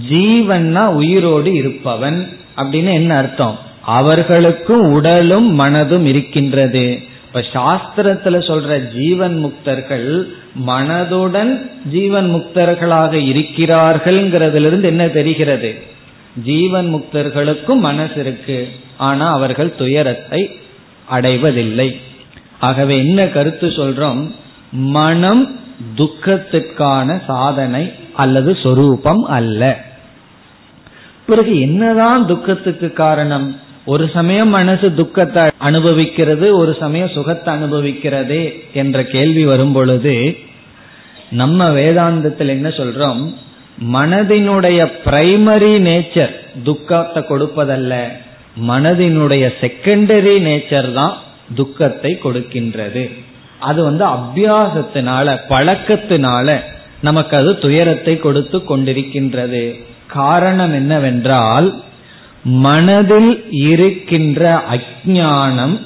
[0.10, 3.60] ஜீவன்னா உயிரோடு இருப்பவன் அப்படின்னு என்ன அர்த்தம்?
[3.82, 7.00] அவர்களுக்கும் உடலும் மனதும் இருக்கின்றது.
[7.28, 10.24] இப்ப சாஸ்திரத்துல சொல்ற ஜீவன் முக்தர்கள்
[10.68, 15.76] மனதுடன் ஜீவன் முக்தர்களாக இருக்கிறார்கள்ங்கிறதுல என்ன தெரிகிறது?
[16.44, 18.68] ஜீவன் முக்தர்களுக்கும் மனசு இருக்கு.
[18.98, 20.60] ஆனா அவர்கள் துயரத்தை
[21.06, 22.00] அடைவதில்லை.
[22.60, 24.32] ஆகவே என்ன கருத்து சொல்றோம்?
[24.72, 25.60] மனம்
[25.96, 29.86] துக்கத்திற்கான சாதனை அல்லது சொரூபம் அல்ல.
[31.26, 33.60] பிறகு என்னதான் துக்கத்துக்கு காரணம்?
[33.86, 40.38] ஒரு சமயம் மனசு துக்கத்தை அனுபவிக்கிறது ஒரு சமயம் சுகத்தை அனுபவிக்கிறதே என்ற கேள்வி வரும் பொழுது
[41.30, 43.34] நம்ம வேதாந்தத்தில் என்ன சொல்றோம்?
[43.94, 48.08] மனதினுடைய பிரைமரி நேச்சர் துக்கத்தை கொடுப்பதல்ல.
[48.70, 51.16] மனதினுடைய செகண்டரி நேச்சர் தான்
[51.56, 53.04] துக்கத்தை கொடுக்கின்றது.
[53.60, 56.58] அது வந்து அபியாசத்தினால பழக்கத்தினால
[57.02, 59.64] நமக்கு அது துயரத்தை கொடுத்து கொண்டிருக்கின்றது.
[60.08, 61.68] காரணம் என்னவென்றால்
[62.44, 64.42] மனதில் இருக்கின்ற
[64.76, 65.78] அஜானம்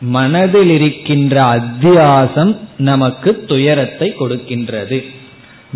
[0.00, 4.98] மனதில் இருக்கின்ற அத்தியாசம் நமக்கு துயரத்தை கொடுக்கின்றது.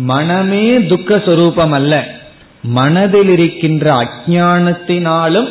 [0.07, 1.93] மனமே துக்க சொரூபம் அல்ல
[2.63, 5.49] மனதில் இருக்கின்ற அஜானத்தினாலும்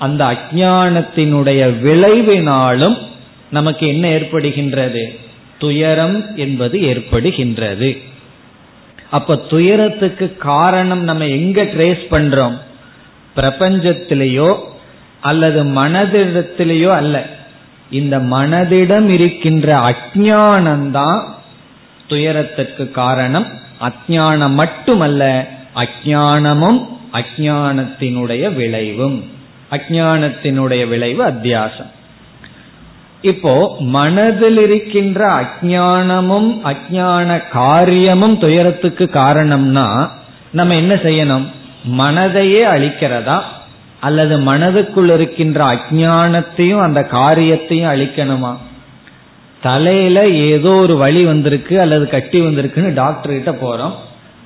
[0.00, 2.98] அந்த அஜானத்தினுடைய விளைவினாலும்
[3.50, 5.18] நமக்கு என்ன ஏற்படுகின்றது?
[5.58, 8.02] துயரம் என்பது ஏற்படுகின்றது.
[9.10, 12.58] அப்ப துயரத்துக்கு காரணம் நம்ம எங்க ட்ரேஸ் பண்றோம்?
[13.36, 14.58] பிரபஞ்சத்திலேயோ
[15.20, 17.26] அல்லது மனதிடத்திலேயோ அல்ல.
[17.90, 21.20] இந்த மனதிடம் இருக்கின்ற அஜானந்தான்
[22.08, 23.46] துயரத்திற்கு காரணம்.
[23.80, 29.38] அஜானம் மட்டுமல்ல அஜானமும் அஜானத்தினுடைய விளைவும்.
[29.70, 31.90] அஜானத்தினுடைய விளைவு அத்தியாசம்.
[33.20, 40.08] இப்போ மனதில் இருக்கின்ற அஜானமும் அஜான காரியமும் துயரத்துக்கு காரணம்னா
[40.50, 41.46] நம்ம என்ன செய்யணும்?
[41.98, 43.42] மனதையே அழிக்கிறதா?
[44.00, 48.56] அல்லது மனதுக்குள் இருக்கின்ற அஜானத்தையும் அந்த காரியத்தையும் அழிக்கணுமா?
[49.62, 53.94] தலையில ஏதோ ஒரு வழி வந்திருக்கு அல்லது கட்டி வந்திருக்குன்னு டாக்டர் கிட்ட போறோம்.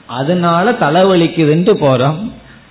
[0.07, 2.31] அதனால தலைவலிக்குதுன்ட்டு போறோம்.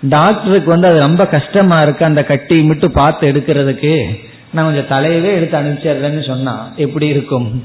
[0.10, 2.06] டாக்டருக்கு வந்து அது ரொம்ப கஷ்டமா இருக்கு.
[2.06, 4.20] அந்த கட்டி மட்டும் பார்த்து எடுக்கிறதுக்கு
[4.52, 7.64] நான் கொஞ்சம் தலையவே எடுத்து அனுப்பிச்சிடுறேன்னு சொன்னா எப்படி இருக்கும்?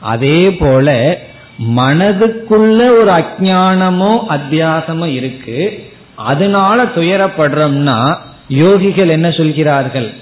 [0.00, 1.18] அதே போல
[1.76, 5.84] மனதுக்குள்ள ஒரு அஜானமோ அத்தியாசமோ இருக்கு.
[6.14, 8.16] அதனால துயரப்படுறோம்னா
[8.48, 10.12] யோகிகள் என்ன சொல்கிறார்கள்?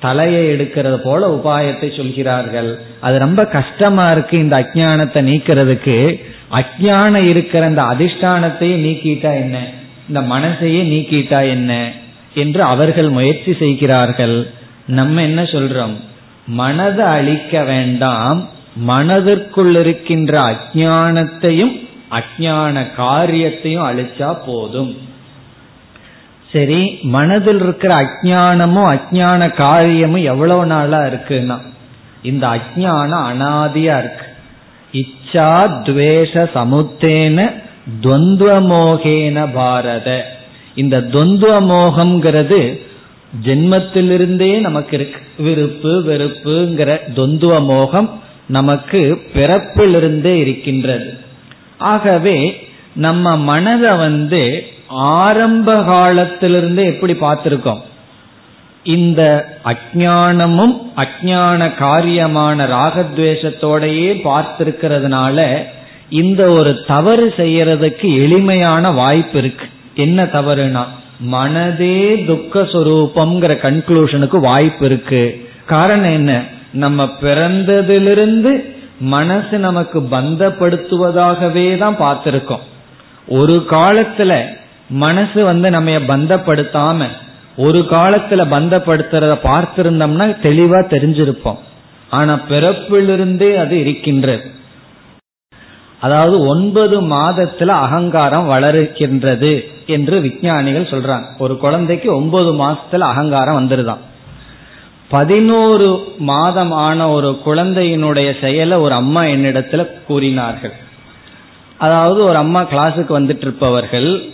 [0.00, 2.78] தலையை எடுக்கிறது போல உபாயத்தை சொல்கிறார்கள்.
[3.00, 6.20] அது ரொம்ப கஷ்டமா இருக்கு இந்த அஜானத்தை நீக்கிறதுக்கு.
[6.50, 9.58] அஜானம் இருக்கிற அந்த அதிஷ்டானத்தையும் நீக்கிட்டா என்ன?
[10.08, 11.90] இந்த மனசையே நீக்கிட்டா என்ன
[12.34, 14.50] என்று அவர்கள் முயற்சி செய்கிறார்கள்.
[14.86, 15.96] நம்ம என்ன சொல்றோம்?
[16.46, 18.48] மனதை அழிக்க வேண்டாம்.
[18.74, 24.96] மனதிற்குள் இருக்கின்ற அஜானத்தையும் அஜான காரியத்தையும் அழிச்சா போதும்.
[26.52, 31.58] சரி மனதில் இருக்கிற அஜானமும் அஜான காரியமும் எவ்வளவு நாளா இருக்குன்னா
[32.22, 34.26] இந்த அஜானம் அனாதியா இருக்கு.
[34.92, 35.50] இச்சா
[35.86, 37.66] துவேஷ சமுத்தேன
[38.02, 40.38] துவந்துவமோகேன பாரத.
[40.74, 42.78] இந்த துவந்துவ மோகம்ங்கிறது
[43.44, 45.42] ஜென்மத்திலிருந்தே நமக்கு இருக்கு.
[45.42, 51.18] விருப்பு வெறுப்புங்கிற துவந்துவ மோகம் நமக்கு பிறப்பிலிருந்தே இருக்கின்றது.
[51.78, 57.80] ஆகவே நம்ம மனதை வந்து ஆரம்ப காலத்திலிருந்தே எப்படி பார்த்திருக்கோம்?
[58.82, 65.64] இந்த அஜானமும் அஜான காரியமான ராகத்வேஷத்தோடையே பார்த்திருக்கிறதுனால
[66.10, 69.66] இந்த ஒரு தவறு செய்யறதுக்கு எளிமையான வாய்ப்பு இருக்கு.
[69.94, 70.84] என்ன தவறுனா
[71.32, 75.48] மனதே துக்க சொரூபம்ங்கிற கன்க்ளூஷனுக்கு வாய்ப்பு இருக்கு.
[75.66, 76.42] காரணம் என்ன?
[76.72, 82.66] நம்ம பிறந்ததிலிருந்து மனசு நமக்கு பந்தப்படுத்துவதாகவே தான் பார்த்திருக்கோம்.
[83.28, 84.44] ஒரு காலத்துல
[84.88, 87.06] மனசு வந்து நம்ம பந்தப்படுத்தாம
[87.56, 91.58] ஒரு காலத்துல பந்தப்படுத்துறத பார்த்திருந்தோம்னா தெளிவா தெரிஞ்சிருப்போம்.
[92.10, 94.50] ஆனா பிறப்பிலிருந்தே அது இருக்கின்றது.
[96.00, 101.24] அதாவது ஒன்பது மாதத்துல அகங்காரம் வளருகின்றது என்று விஞ்ஞானிகள் சொல்றாங்க.
[101.38, 104.02] ஒரு குழந்தைக்கு ஒன்பது மாசத்துல அகங்காரம் வந்துருதான்.
[105.08, 110.72] பதினோரு மாதம் ஆன ஒரு குழந்தையினுடைய செயலை ஒரு அம்மா என்னிடத்துல கூறினார்கள்.
[111.78, 114.24] அதாவது ஒரு அம்மா கிளாஸுக்கு வந்துட்டு இருப்பவர்கள்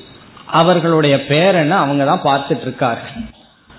[0.46, 3.22] அவர்களுடைய பேரனை அவங்க தான் பார்த்துட்டு இருக்கார்கள்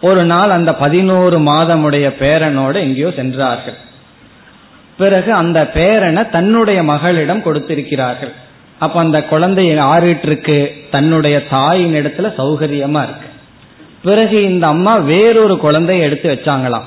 [0.02, 3.78] ஒரு நாள் அந்த பதினோரு மாதமுடைய பேரனோட எங்கேயோ சென்றார்கள்.
[4.98, 8.32] பிறகு அந்த பேரனை தன்னுடைய மகளிடம் கொடுத்திருக்கிறார்கள்.
[8.80, 13.28] அப்ப அந்த குழந்தை ஆறிட்டு இருக்கு தன்னுடைய தாயின் இடத்துல சௌகரியமா இருக்கு.
[14.04, 16.84] பிறகு இந்த அம்மா வேறொரு குழந்தைய எடுத்து வச்சாங்களாம்.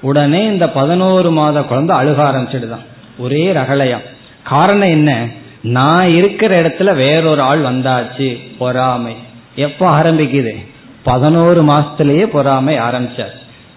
[0.00, 2.84] உடனே இந்த பதினோரு மாத குழந்தை அழுக ஆரம்பிச்சிடுதான்.
[3.18, 4.02] ஒரே ரகலையம்
[4.42, 5.26] காரணம் என்ன?
[5.60, 9.14] நான் இருக்கிற இடத்துல வேறொரு ஆள் வந்தாச்சு பொறாமை.
[9.54, 10.66] எப்ப ஆரம்பிக்குது?
[11.02, 13.32] பதினோரு மாசத்திலேயே பொறாமை ஆரம்பிச்சார்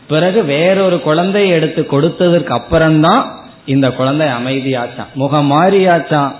[0.07, 3.35] பிறகு வேறொரு குழந்தையை எடுத்து கொடுத்ததற்கு அப்புறம்தான்
[3.67, 5.11] இந்த குழந்தை அமைதியாச்சான்.
[5.13, 6.31] முகம் மாறியாச்சான்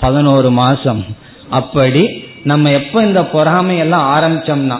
[0.00, 1.04] பதினோரு மாசம்.
[1.50, 2.02] அப்படி
[2.42, 4.78] நம்ம எப்ப இந்த பொறாமை எல்லாம் ஆரம்பிச்சோம்னா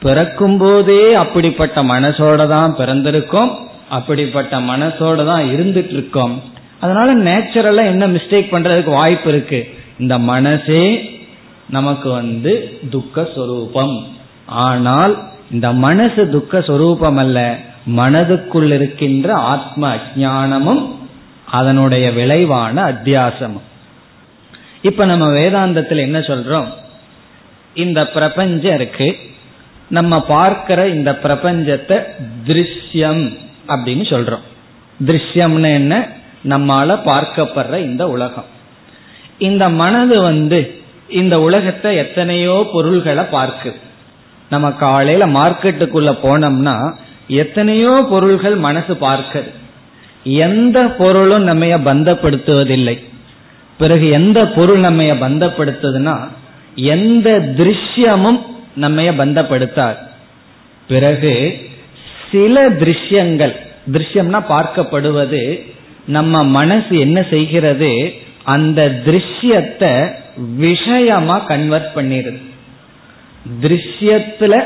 [0.00, 3.50] பிறக்கும் போதே அப்படிப்பட்ட மனசோட தான் பிறந்திருக்கோம்
[3.88, 6.42] அப்படிப்பட்ட மனசோட தான் இருந்துட்டு இருக்கோம்
[6.80, 9.74] அதனால நேச்சுரலா என்ன மிஸ்டேக் பண்றதுக்கு வாய்ப்பு இருக்கு?
[9.98, 10.84] இந்த மனசே
[11.68, 14.06] நமக்கு வந்து துக்க சொரூபம்
[14.46, 15.14] ஆனால்
[15.50, 17.58] இந்த மனசு துக்க சொரூபம் அல்ல
[17.96, 20.82] மனதுக்குள் இருக்கின்ற ஆத்ம அஜானமும்
[21.50, 23.68] அதனுடைய விளைவான அத்தியாசமும்
[24.82, 26.66] இப்ப நம்ம வேதாந்தத்தில் என்ன சொல்றோம்?
[27.74, 29.18] இந்த பிரபஞ்சம் இருக்கு.
[29.88, 32.02] நம்ம பார்க்கிற இந்த பிரபஞ்சத்தை
[32.46, 34.46] திருஷ்யம் அப்படின்னு சொல்றோம்.
[35.06, 36.08] திருஷ்யம்னு என்ன?
[36.48, 38.44] நம்மால பார்க்கப்படுற இந்த உலகம்.
[39.38, 43.74] இந்த மனது வந்து இந்த உலகத்தை எத்தனையோ பொருள்களை பார்க்கு
[44.50, 46.92] நம்ம காலையில மார்க்கெட்டுக்குள்ள போனோம்னா
[47.26, 49.50] எத்தனையோ பொருள்கள் மனசு பார்க்குது.
[50.24, 53.02] எந்த பொருளும் நம்ம பந்தப்படுத்துவதில்லை.
[53.78, 56.28] பிறகு எந்த பொருள் நம்ம பந்தப்படுத்துதுன்னா
[56.74, 58.40] எந்த திருஷ்யமும்
[58.74, 59.96] நம்ம பந்தப்படுத்தார்
[60.88, 61.60] பிறகு
[62.30, 63.54] சில திருஷ்யங்கள்
[63.92, 65.70] திருஷ்யம்னா பார்க்கப்படுவது
[66.06, 70.12] நம்ம மனசு என்ன செய்கிறது அந்த திருஷ்யத்தை
[70.56, 72.40] விஷயமா கன்வெர்ட் பண்ணிடுது
[73.62, 74.62] திருஷ்யத்துல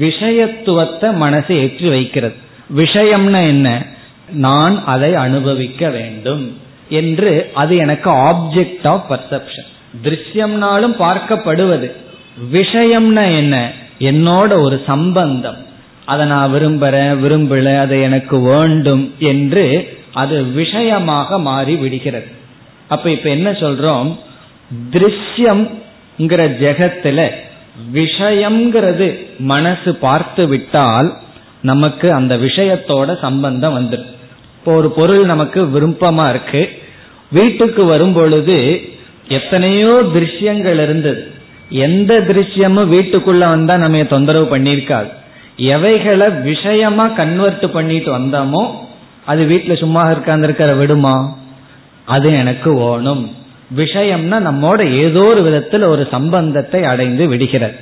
[0.00, 2.34] விஷயத்துவத்தை மனசு ஏற்றி வைக்கிறது.
[2.76, 3.86] விஷயம்னா என்ன?
[4.32, 6.56] நான் அதை அனுபவிக்க வேண்டும்
[6.88, 11.90] என்று அது எனக்கு ஆப்ஜெக்ட் ஆஃப் பர்செப்ஷன் திருஷ்யம்னாலும் பார்க்கப்படுவது.
[12.52, 13.72] விஷயம்னா என்ன?
[13.98, 15.56] என்னோட ஒரு சம்பந்தம்.
[16.04, 22.26] அதை நான் விரும்புறேன் விரும்பல அதை எனக்கு வேண்டும் என்று அது விஷயமாக மாறி விடுகிறது.
[22.88, 24.18] அப்ப இப்ப என்ன சொல்றோம்?
[24.90, 27.30] திருஷ்யம்ங்கிற ஜெகத்துல
[27.92, 31.16] விஷயம்ங்கிறது மனசு பார்த்து விட்டால்
[31.60, 34.13] நமக்கு அந்த விஷயத்தோட சம்பந்தம் வந்துடும்.
[34.64, 36.60] இப்போ ஒரு பொருள் நமக்கு விருப்பமா இருக்கு.
[37.30, 38.80] வீட்டுக்கு வரும் பொழுது
[39.28, 41.30] எத்தனையோ திருஷ்யங்கள் இருந்தது.
[41.68, 45.10] எந்த திருஷ்யமும் வீட்டுக்குள்ள வந்தா நம்ம தொந்தரவு பண்ணியிருக்காது.
[45.56, 48.62] எவைகளை விஷயமா கன்வெர்ட் பண்ணிட்டு வந்தோமோ
[49.24, 51.36] அது வீட்டுல சும்மா இருக்காந்திருக்கிற விடுமா?
[52.04, 53.30] அது எனக்கு ஓணும்
[53.76, 57.76] விஷயம்னா நம்மோட ஏதோ ஒரு விதத்தில் ஒரு சம்பந்தத்தை அடைந்து விடுகிறது.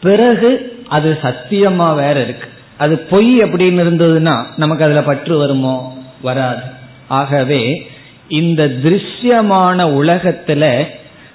[0.00, 0.50] பிறகு
[0.88, 2.48] அது சத்தியமா வேற இருக்கு.
[2.78, 5.96] அது பொய் அப்படின்னு இருந்ததுன்னா நமக்கு அதுல பற்று வருமோ?
[6.20, 6.62] வராது.
[7.08, 7.90] ஆகவே
[8.28, 10.86] இந்த திருஷ்யமான உலகத்துல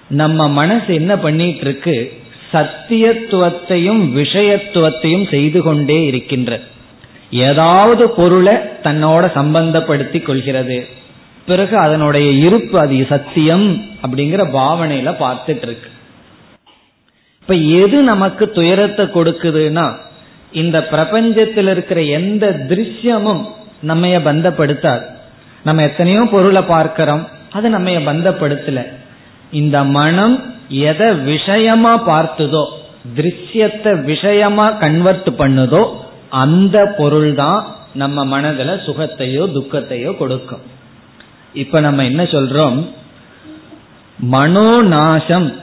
[0.08, 2.14] நம்ம மனசு என்ன பண்ணிட்டு இருக்கு
[2.54, 6.60] சத்தியத்துவத்தையும் விஷயத்துவத்தையும் செய்து கொண்டே இருக்கின்ற
[7.32, 10.88] ஏதாவது பொருளை தன்னோட சம்பந்தப்படுத்தி கொள்கிறது.
[11.46, 15.90] பிறகு அதனுடைய இருப்பு அது சத்தியம் அப்படிங்கிற பாவனையில பார்த்துட்டு இருக்கு
[17.42, 19.96] இப்ப எது நமக்கு துயரத்தை கொடுக்குதுன்னா
[20.52, 23.44] இந்த பிரபஞ்சத்தில் இருக்கிற எந்த திருஷ்யமும்
[23.88, 25.02] நம்மைய பந்தப்படுத்தாது.
[25.64, 28.86] நம்ம எத்தனையோ பொருளை பார்க்கிறோம் அது நம்ம பந்தப்படுத்தல.
[29.52, 32.66] இந்த மனம் எதை விஷயமா பார்த்ததோ
[33.16, 35.94] திருஷ்யத்தை விஷயமா கன்வெர்ட் பண்ணுதோ
[36.30, 40.62] அந்த பொருள் தான் நம்ம மனதுல சுகத்தையோ துக்கத்தையோ கொடுக்கும்.
[41.54, 42.90] இப்ப நம்ம என்ன சொல்றோம்?
[44.32, 45.54] மனோநாசம்.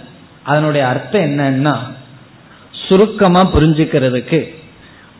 [0.42, 1.75] அதனுடைய அர்த்தம் என்னன்னா
[2.70, 4.55] சுருக்கமா புரிஞ்சுக்கிறதுக்கு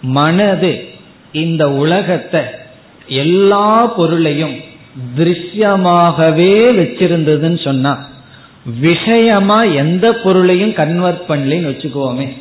[0.03, 0.85] மனது
[1.33, 2.41] இந்த உலகத்தை
[3.07, 4.55] எல்லா பொருளையும்
[5.17, 8.07] திருஷ்யமாகவே வச்சிருந்ததுன்னு சொன்னா
[8.81, 12.39] விஷயமா எந்த பொருளையும் கன்வெர்ட் பண்ணலன்னு வச்சுக்கோமே.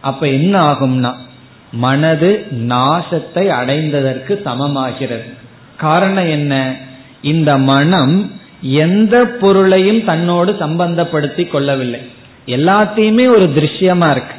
[0.00, 1.14] அப்ப என்ன ஆகும்னா
[1.72, 5.34] மனது நாசத்தை அடைந்ததற்கு சமமாகிறது.
[5.76, 6.76] காரணம் என்ன?
[7.22, 12.00] இந்த மனம் எந்த பொருளையும் தன்னோடு சம்பந்தப்படுத்தி கொள்ளவில்லை.
[12.46, 14.34] எல்லாத்தையுமே ஒரு திருஷ்யமா இருக்கு.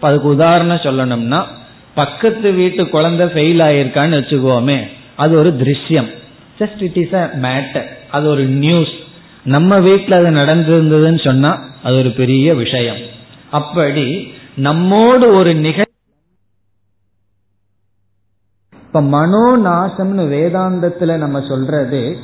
[0.00, 1.44] அதுக்கு உதாரணம் சொல்லணும்னா
[1.94, 4.78] பக்கத்து வீட்டு குழந்தை ஃபெயில் ஆயிருக்கான்னு வச்சுக்கோமே
[5.16, 6.10] அது ஒரு திருஷ்யம்.
[6.58, 8.94] Just it is a matter அது ஒரு நியூஸ்
[9.44, 12.96] நம்ம வீட்டில் அது நடந்திருந்ததுன்னு சொன்னா அது ஒரு பெரிய விஷயம்.
[13.50, 15.88] அப்படி நம்மோடு ஒரு நிகழ்
[18.86, 22.16] இப்ப மனோநாசம்னு வேதாந்தத்துல நம்ம சொல்றது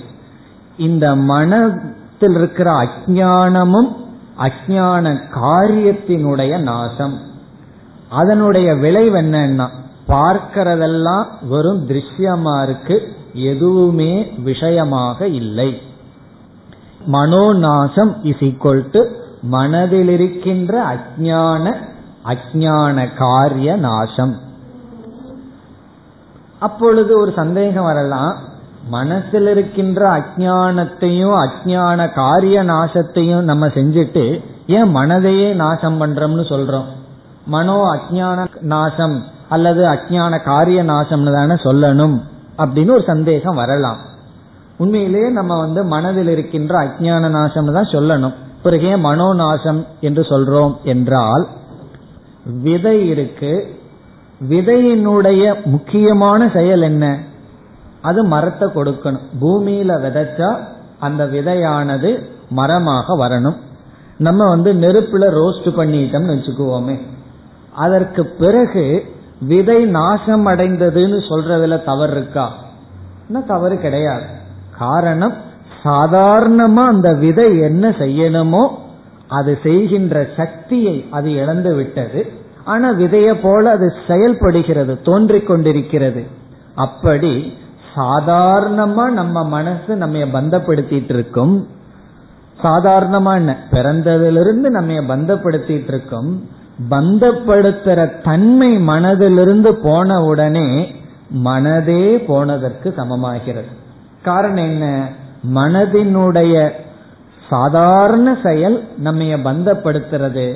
[0.79, 3.91] இந்த மனத்தில் இருக்கிற அஜானமும்
[4.39, 7.17] அஜான காரியத்தினுடைய நாசம்.
[8.09, 9.69] அதனுடைய விளைவு என்னன்னா
[10.09, 15.81] பார்க்கிறதெல்லாம் வெறும் திருஷ்யமா இருக்கு எதுவுமே விஷயமாக இல்லை.
[17.13, 19.05] மனோநாசம் இஸ் ஈக்வல் டு
[19.43, 21.75] மனதில் இருக்கின்ற அஜான
[22.25, 24.37] அஜான காரிய நாசம்.
[26.59, 28.37] அப்பொழுது ஒரு சந்தேகம் வரலாம்
[28.89, 36.85] மனசில் இருக்கின்ற அஜானத்தையும் அஜான காரிய நாசத்தையும் நம்ம செஞ்சுட்டு ஏன் மனதையே நாசம் பண்றோம்னு சொல்றோம்?
[37.47, 42.17] மனோ அஜான நாசம் அல்லது அஜான காரிய நாசம்னு தானே சொல்லணும்
[42.59, 43.97] அப்படின்னு ஒரு சந்தேகம் வரலாம்.
[44.77, 48.35] உண்மையிலேயே நம்ம வந்து மனதில் இருக்கின்ற அஜான நாசம் தான் சொல்லணும்.
[48.63, 51.47] பிறகு ஏன் மனோ நாசம் என்று சொல்றோம் என்றால்
[52.63, 53.79] விதை இருக்கு.
[54.49, 57.19] விதையினுடைய முக்கியமான செயல் என்ன?
[58.03, 59.27] அது மரத்தை கொடுக்கணும்.
[59.41, 60.57] பூமியில விதைச்சா
[60.99, 62.11] அந்த விதையானது
[62.49, 63.57] மரமாக வரணும்.
[64.19, 66.97] நம்ம வந்து நெருப்புல ரோஸ்ட் பண்ணிட்டோம்னு வச்சுக்குவோமே.
[67.77, 69.05] அதற்கு பிறகு
[69.41, 72.53] விதை நாசம் அடைந்ததுன்னு சொல்றதுல தவறு இருக்கா?
[73.47, 74.25] தவறு கிடையாது.
[74.79, 75.35] காரணம்
[75.85, 78.69] சாதாரணமா அந்த விதை என்ன செய்யணுமோ
[79.29, 82.33] அது செய்கின்ற சக்தியை அது இழந்து விட்டது.
[82.65, 86.27] ஆனா விதைய போல அது செயல்படுகிறது தோன்றிக் கொண்டிருக்கிறது.
[86.75, 87.59] அப்படி
[87.97, 91.69] சாதாரணமா நம்ம மனசு நம்ம பந்தப்படுத்திட்டு இருக்கும்.
[92.63, 96.55] சாதாரணமா பிறந்ததிலிருந்து நம்ம பந்தப்படுத்திட்டு இருக்கோம்.
[96.91, 100.95] பந்தப்படுத்துற தன்மை மனதிலிருந்து போன உடனே
[101.45, 103.71] மனதே போனதற்கு சமமாகிறது.
[104.23, 105.09] காரணம் என்ன?
[105.55, 106.71] மனதினுடைய
[107.49, 110.55] சாதாரண செயல் நம்ம பந்தப்படுத்துறது.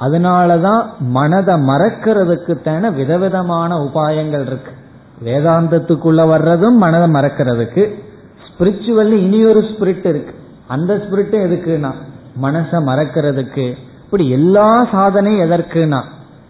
[0.00, 4.72] அதனாலதான் மனதை மறக்கிறதுக்கு தான விதவிதமான உபாயங்கள் இருக்கு.
[5.24, 7.94] வேதாந்தத்துக்குள்ள வர்றதும் மனதை மறக்கிறதுக்கு.
[8.48, 10.34] ஸ்பிரிச்சுவல்லி இனி ஒரு ஸ்பிரிட் இருக்கு.
[10.66, 11.92] அந்த ஸ்பிரிட்டும் எதுக்குன்னா
[12.42, 13.74] மனசை மறக்கிறதுக்கு.
[14.14, 15.98] இப்படி எல்லா சாதனையும் எதற்குனா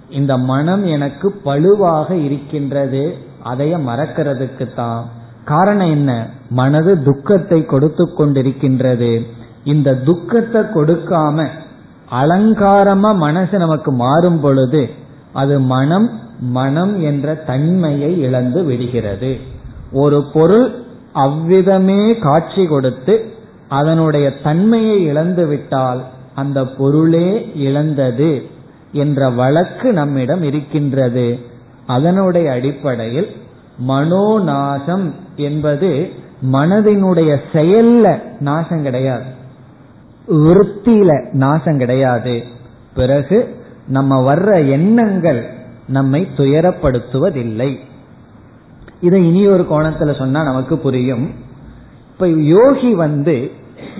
[0.09, 3.00] இந்த மனம் எனக்கு பழுவாக இருக்கின்றது
[3.50, 5.05] அதைய மறக்கிறதுக்கு தான்
[5.44, 6.11] காரணம் என்ன?
[6.50, 9.11] மனது துக்கத்தை கொடுத்து கொண்டிருக்கின்றது.
[9.64, 11.46] இந்த துக்கத்தை கொடுக்காம
[12.12, 14.83] அலங்காரமா மனசு நமக்கு மாறும் பொழுது
[15.33, 16.09] அது மனம்
[16.59, 19.33] மனம் என்ற தன்மையை இழந்து விடுகிறது.
[19.92, 20.66] ஒரு பொருள்
[21.12, 23.16] அவ்விதமே காட்சி கொடுத்து
[23.68, 26.03] அதனுடைய தன்மையை இழந்து விட்டால்
[26.34, 28.46] அந்த பொருளே இழந்தது
[28.92, 31.38] என்ற வழக்கு நம்மிடம் இருக்கின்றது.
[31.86, 33.36] அதனுடைய அடிப்படையில்
[33.88, 36.10] மனோநாசம் என்பது
[36.52, 39.22] மனதினுடைய செயல்ல நாசம் கிடையாது.
[40.28, 42.42] விற்த்தியில நாசம் கிடையாது.
[42.94, 43.56] பிறகு
[43.87, 45.48] நம்ம வர்ற எண்ணங்கள்
[45.88, 47.78] நம்மை துயரப்படுத்துவதில்லை.
[49.00, 51.30] இதை இனி ஒரு கோணத்துல சொன்னா நமக்கு புரியும்.
[52.12, 53.50] இப்ப யோகி வந்து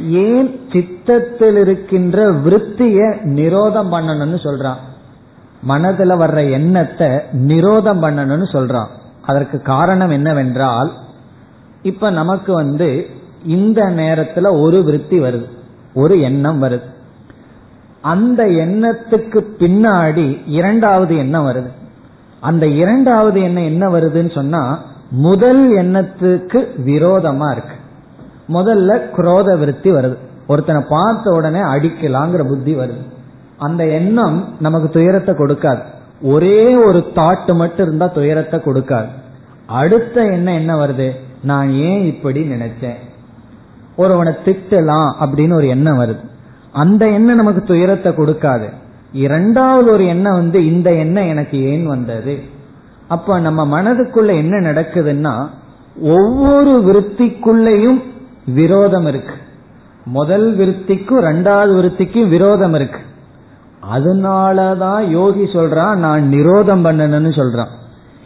[0.09, 4.81] ஏன் சித்தத்தில் இருக்கின்ற விருத்திய நிரோதம் பண்ணணும்னு சொல்றான்.
[5.69, 8.87] மனதுல வர்ற எண்ணத்தை நிரோதம் பண்ணணும்னு சொல்றான்.
[9.23, 10.93] அதற்கு காரணம் என்னவென்றால்
[11.83, 13.07] இப்ப நமக்கு வந்து
[13.47, 15.49] இந்த நேரத்துல ஒரு விருத்தி வருது
[15.95, 16.93] ஒரு எண்ணம் வருது.
[18.01, 21.71] அந்த எண்ணத்துக்கு பின்னாடி இரண்டாவது எண்ணம் வருது.
[22.41, 27.83] அந்த இரண்டாவது எண்ணம் என்ன வருதுன்னு சொன்னா முதல் எண்ணத்துக்கு விரோதமா இருக்கு.
[28.49, 30.17] முதல்ல குரோத விருத்தி வருது.
[30.47, 33.03] ஒருத்தனை பார்த்த உடனே அடிக்கலாங்கிற புத்தி வருது.
[33.59, 35.83] அந்த எண்ணம் நமக்கு துயரத்தை கொடுக்காது.
[36.23, 39.09] ஒரே ஒரு தாட் மட்டும் இருந்தா துயரத்தை கொடுக்காது.
[39.67, 41.11] அடுத்த எண்ணம் என்ன வருது?
[41.43, 42.99] நான் ஏன் இப்படி நினைச்சேன்?
[43.97, 46.21] ஒருவனை திட்டலாம் அப்படின்னு ஒரு எண்ணம் வருது.
[46.73, 48.69] அந்த எண்ணம் நமக்கு துயரத்தை கொடுக்காது.
[49.13, 52.39] இரண்டாவது ஒரு எண்ணம் வந்து இந்த எண்ணம் எனக்கு ஏன் வந்தது?
[53.09, 55.49] அப்ப நம்ம மனதுக்குள்ள என்ன நடக்குதுன்னா
[56.01, 58.03] ஒவ்வொரு விருத்திக்குள்ளேயும்
[58.47, 59.35] விரோதம் இருக்கு.
[60.05, 62.99] முதல் விருத்திக்கும் ரெண்டாவது விருத்திக்கும் விரோதம் இருக்கு.
[63.95, 67.69] அதனாலதான் யோகி சொல்றான் நான் நிரோதம் பண்ணணும்னு சொல்றான்.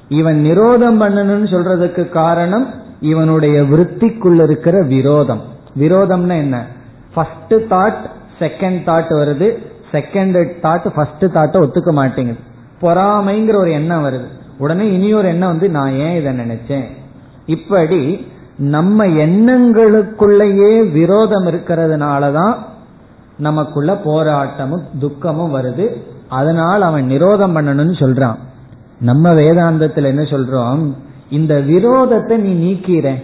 [0.08, 5.42] இவன் நிரோதம் பண்ணணும்னு சொல்றதுக்கு காரணம் இவனுடைய விருத்திக்குள்ள இருக்கிற விரோதம்.
[5.78, 6.66] விரோதம்னா என்ன?
[7.14, 7.96] ஃபர்ஸ்ட் தாட்
[8.38, 9.56] செகண்ட் தாட் வருது.
[9.92, 12.38] செகண்ட் தாட் ஃபர்ஸ்ட் தாட்டை ஒத்துக்க மாட்டேங்குது.
[12.82, 14.26] பொறாமைங்கிற ஒரு எண்ணம் வருது.
[14.58, 16.84] உடனே இனி ஒரு எண்ணம் வந்து நான் ஏன் இதை நினைச்சேன்?
[17.46, 18.26] இப்படி
[18.59, 22.54] நம்ம எண்ணங்களுக்குள்ளேயே விரோதம் இருக்கிறதுனாலதான்
[23.38, 25.88] நமக்குள்ள போராட்டமும் துக்கமும் வருது.
[26.28, 28.36] அதனால் அவன் நிரோதம் பண்ணணும்னு சொல்றான்.
[29.00, 30.94] நம்ம வேதாந்தத்தில் என்ன சொல்றோம்?
[31.30, 33.22] இந்த விரோதத்தை நீ நீக்கிற.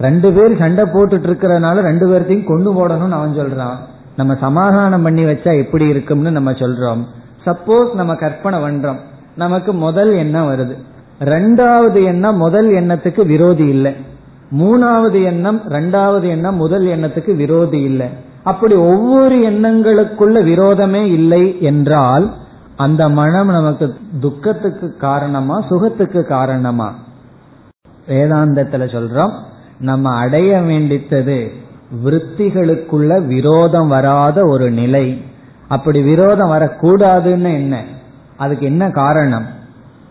[0.00, 3.74] ரெண்டு பேர் சண்டை போட்டுட்டு இருக்கிறதுனால ரெண்டு பேர்த்தையும் கொண்டு போடணும்னு அவன் சொல்றான்.
[4.16, 7.04] நம்ம சமாதானம் பண்ணி வச்சா எப்படி இருக்கும்னு நம்ம சொல்றோம்.
[7.46, 8.96] சப்போஸ் நம்ம கற்பனை பண்றோம்.
[9.36, 10.76] நமக்கு முதல் எண்ணம் வருது.
[11.20, 14.12] ரெண்டாவது எண்ணம் முதல் எண்ணத்துக்கு விரோதி இல்லை.
[14.50, 18.08] மூணாவது எண்ணம் ரெண்டாவது எண்ணம் முதல் எண்ணத்துக்கு விரோதி இல்லை.
[18.42, 22.34] அப்படி ஒவ்வொரு எண்ணங்களுக்குள்ள விரோதமே இல்லை என்றால்
[22.76, 26.94] அந்த மனம் நமக்கு துக்கத்துக்கு காரணமா சுகத்துக்கு காரணமா?
[28.08, 29.32] வேதாந்தத்துல சொல்றோம்
[29.78, 31.48] நம்ம அடைய வேண்டித்தது
[32.04, 35.24] விற்த்திகளுக்குள்ள விரோதம் வராத ஒரு நிலை.
[35.68, 37.84] அப்படி விரோதம் வரக்கூடாதுன்னு என்ன?
[38.36, 39.44] அதுக்கு என்ன காரணம்?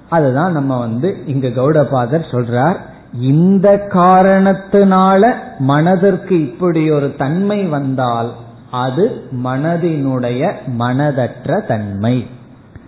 [0.09, 2.75] அதுதான் நம்ம வந்து இங்க கௌடபாதர் சொல்றார்
[3.13, 8.33] இந்த காரணத்தினால மனதிற்கு இப்படி ஒரு தன்மை வந்தால்
[8.71, 12.27] அது மனதினுடைய மனதற்ற தன்மை.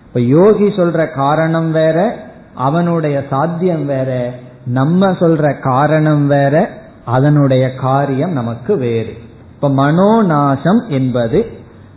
[0.08, 2.16] இப்ப யோகி சொல்ற காரணம் வேற
[2.54, 4.34] அவனுடைய சாத்தியம் வேற
[4.66, 6.70] நம்ம சொல்ற காரணம் வேற
[7.06, 9.14] அதனுடைய காரியம் நமக்கு வேறு.
[9.56, 11.46] இப்ப மனோநாசம் என்பது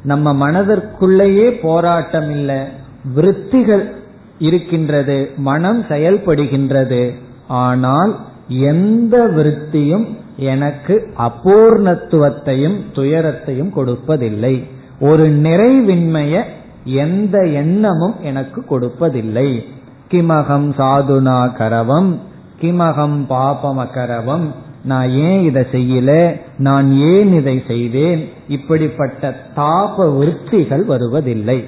[0.02, 2.58] நம்ம மனதிற்குள்ளேயே போராட்டம் இல்லை
[3.14, 3.94] விருத்திகள்
[4.38, 7.14] இருக்கின்றது மனம் செயல்படுகின்றது
[7.48, 8.16] ஆனால்
[8.48, 14.64] எந்த விருத்தியும் எனக்கு அபூர்ணத்துவத்தையும் துயரத்தையும் கொடுப்பதில்லை.
[15.00, 16.42] ஒரு நிறைவின்மைய
[16.84, 19.64] எந்த எண்ணமும் எனக்கு கொடுப்பதில்லை.
[20.08, 22.18] கிமகம் சாதுனா கரவம்
[22.60, 24.46] கிமகம் பாபமகரவம்
[24.84, 26.40] நான் ஏன் இதை செய்யல?
[26.58, 28.28] நான் ஏன் இதை செய்தேன்?
[28.48, 31.64] இப்படிப்பட்ட தாப விருத்திகள் வருவதில்லை.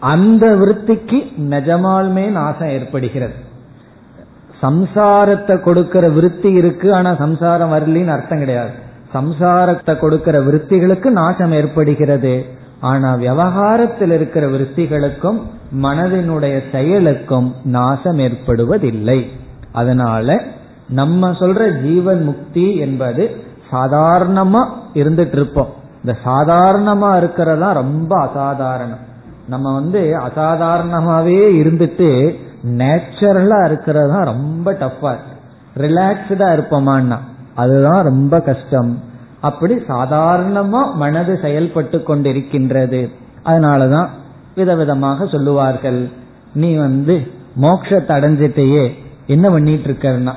[0.00, 3.43] அந்த விருத்திக்கு நிஜமாலுமே நாசம் ஏற்படுகிறது.
[4.64, 8.74] சம்சாரத்தை கொடுக்கிற விருத்தி இருக்கு ஆனா சம்சாரம் வரலின்னு அர்த்தம் கிடையாது.
[9.14, 12.62] சம்சாரத்தை கொடுக்கிற விருத்திகளுக்கு நாசம் ஏற்படுகிறது.
[12.80, 15.38] ஆனா விவகாரத்தில் இருக்கிற விருத்திகளுக்கும்
[15.82, 19.20] மனதினுடைய செயலுக்கும் நாசம் ஏற்படுவதில்லை.
[19.72, 20.42] அதனால
[20.88, 23.30] நம்ம சொல்ற ஜீவன் முக்தி என்பது
[23.72, 24.62] சாதாரணமா
[24.94, 25.70] இருந்துட்டு இருப்போம்
[26.04, 29.02] இந்த சாதாரணமா இருக்கிறதா ரொம்ப அசாதாரணம்.
[29.48, 32.08] நம்ம வந்து அசாதாரணமாவே இருந்துட்டு
[32.66, 35.16] நேச்சுரலா இருக்கிறது தான் ரொம்ப டஃபா
[35.76, 37.18] ரிலாக்ஸ்டா இருப்போமான்னா
[37.54, 39.02] அதுதான் ரொம்ப கஷ்டம்.
[39.40, 43.10] அப்படி சாதாரணமா மனது செயல்பட்டு கொண்டிருக்கின்றது.
[43.44, 44.08] அதனாலதான்
[44.56, 46.08] விதவிதமாக சொல்லுவார்கள்
[46.54, 47.26] நீ வந்து
[47.60, 48.90] மோட்சத்தை அடைஞ்சிட்டேயே
[49.26, 50.32] என்ன பண்ணிட்டு இருக்கன்னா?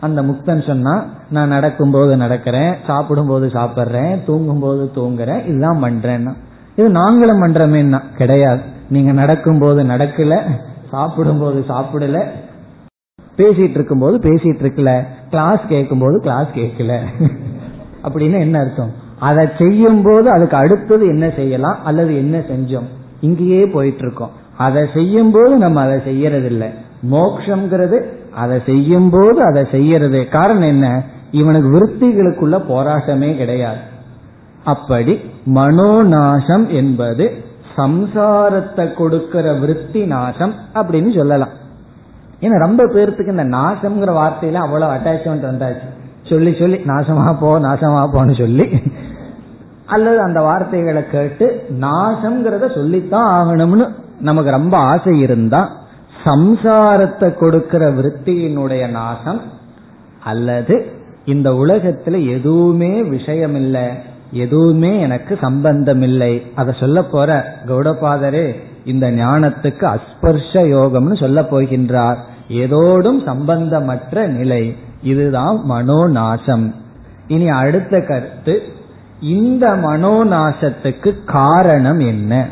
[0.00, 6.32] அந்த முக்தன் சொன்னா நான் நடக்கும் போது நடக்கிறேன் சாப்பிடும் போது சாப்பிட்றேன் தூங்கும் போது தூங்குறேன் இதுதான் பண்றேன்னா.
[6.76, 8.60] இது நாங்களும் பண்றோமேன்னா கிடையாது.
[8.88, 10.42] நீங்க நடக்கும் போது நடக்கல
[10.96, 12.18] சாப்பிடும்போது சாப்பிடல.
[13.38, 14.90] பேசிட்டு இருக்கும் போது பேசிட்டு இருக்கல
[15.30, 16.94] கிளாஸ் கேட்கும் போது கிளாஸ் கேட்கல.
[18.06, 18.92] அப்படின்னு என்ன அர்த்தம்?
[19.18, 21.78] அதை செய்யும் போது அதுக்கு அடுத்தது என்ன செய்யலாம்?
[21.84, 22.88] அல்லது என்ன செஞ்சோம்?
[23.20, 26.68] இங்கேயே போயிட்டு இருக்கோம் அதை செய்யும் போது நம்ம அதை செய்யறது இல்லை
[27.12, 27.98] மோக்ஷங்கிறது
[28.42, 30.20] அதை செய்யும் போது அதை செய்யறது.
[30.28, 30.86] காரணம் என்ன?
[31.30, 33.82] இவனுக்கு விருத்திகளுக்குள்ள போராட்டமே கிடையாது.
[34.64, 35.14] அப்படி
[35.54, 37.26] மனோநாசம் என்பது
[37.76, 41.54] சம்சாரத்தை கொடுக்கிற விருத்தி நாசம் அப்படின்னு சொல்லலாம்.
[42.40, 45.86] ஏன்னா ரொம்ப பேர்த்துக்கு இந்த நாசம்ங்கிற வார்த்தையில அவ்வளவு அட்டாச்மெண்ட் வந்தாச்சு.
[46.22, 48.66] சொல்லி சொல்லி நாசமா போ நாசமா போன்னு சொல்லி.
[49.86, 53.86] அல்லது அந்த வார்த்தைகளை கேட்டு நாசம்ங்கிறத சொல்லித்தான் ஆகணும்னு
[54.20, 55.60] நமக்கு ரொம்ப ஆசை இருந்தா
[56.24, 59.40] சம்சாரத்தை கொடுக்கிற விற்பியினுடைய நாசம்
[60.24, 60.76] அல்லது
[61.24, 63.86] இந்த உலகத்துல எதுவுமே விஷயம் இல்லை
[64.36, 67.28] எதுவுமே எனக்கு சம்பந்தம் இல்லை அதை சொல்ல போற
[67.66, 68.46] கௌடபாதரே
[68.84, 72.16] இந்த ஞானத்துக்கு அஸ்பர்ஷ யோகம்னு சொல்ல போகின்றார்.
[72.48, 74.76] ஏதோடும் சம்பந்தமற்ற நிலை.
[75.02, 76.66] இதுதான் மனோநாசம்.
[77.26, 78.62] இனி அடுத்த கருத்து
[79.20, 82.46] இந்த மனோநாசத்துக்கு காரணம் என்ன?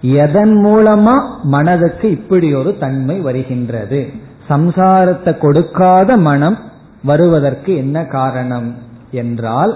[0.00, 4.00] எதன் மூலமா மனதுக்கு இப்படி ஒரு தன்மை வருகின்றது?
[4.48, 6.58] சம்சாரத்தை கொடுக்காத மனம்
[7.04, 8.74] வருவதற்கு என்ன காரணம்?
[9.10, 9.72] என்றால்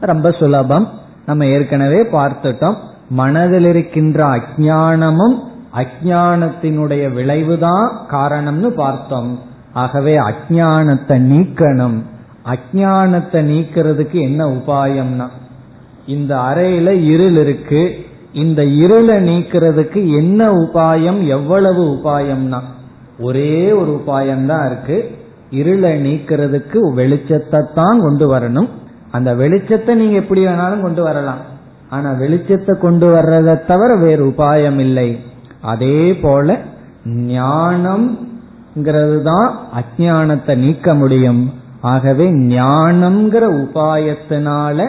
[0.00, 0.88] ரொம்ப சுலபம்.
[1.26, 2.74] நம்ம ஏற்கனவே பார்த்துட்டோம்.
[3.08, 5.36] மனதில் இருக்கின்ற அஜானமும்
[5.74, 9.38] அஜானத்தினுடைய விளைவுதான் காரணம்னு பார்த்தோம்.
[9.72, 12.02] ஆகவே அஜானத்தை நீக்கணும்.
[12.44, 15.28] அஜானத்தை நீக்கிறதுக்கு என்ன உபாயம்னா
[16.06, 17.94] இந்த அறையில இருள் இருக்கு.
[18.32, 22.60] இந்த இருளை நீக்கிறதுக்கு என்ன உபாயம் எவ்வளவு உபாயம்னா
[23.20, 25.18] ஒரே ஒரு உபாயம் தான் இருக்கு.
[25.50, 28.68] இருளை நீக்கிறதுக்கு வெளிச்சத்தை தான் கொண்டு வரணும்.
[29.16, 31.42] அந்த வெளிச்சத்தை நீங்க எப்படி வேணாலும் கொண்டு வரலாம்.
[31.94, 35.08] ஆனா வெளிச்சத்தை கொண்டு வர்றதை தவிர வேறு உபாயம் இல்லை.
[35.72, 36.56] அதே போல
[37.34, 39.48] ஞானம்ங்கிறது தான்
[39.80, 41.42] அஜானத்தை நீக்க முடியும்.
[41.92, 44.88] ஆகவே ஞானம்ங்கிற உபாயத்தினால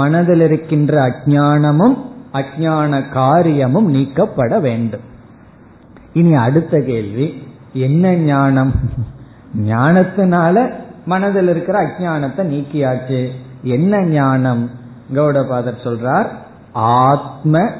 [0.00, 1.96] மனதில் இருக்கின்ற அஜானமும்
[2.40, 5.04] அஜான காரியமும் நீக்கப்பட வேண்டும்.
[6.20, 7.26] இனி அடுத்த கேள்வி
[7.86, 8.72] என்ன ஞானம்?
[9.70, 10.56] ஞானத்தினால
[11.12, 13.20] மனதில் இருக்கிற அஜானத்தை நீக்கியாச்சு.
[13.62, 14.70] என்ன ஞானம்?
[15.14, 16.26] கௌடபாதர் சொல்றார்
[16.72, 17.70] ஆத்ம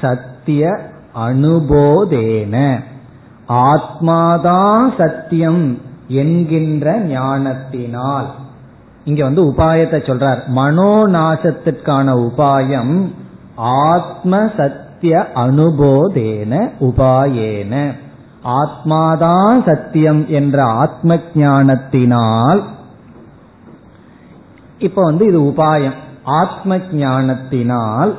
[0.00, 0.78] சத்திய
[1.26, 2.80] அனுபோதேன.
[3.48, 8.34] ஆத்மாதான் சத்தியம் என்கின்ற ஞானத்தினால்.
[9.04, 10.38] இங்க வந்து உபாயத்தை சொல்றார்.
[10.56, 13.12] மனோநாசத்திற்கான உபாயம்
[13.56, 17.92] ஆத்ம சத்திய அனுபோதேன உபாயேன.
[18.44, 22.64] ஆத்மாதான் சத்தியம் என்ற ஆத்ம ஞானத்தினால்
[24.84, 25.94] இப்ப வந்து இது உபாயம்.
[26.22, 28.16] ஆத்ம ஞானத்தினால்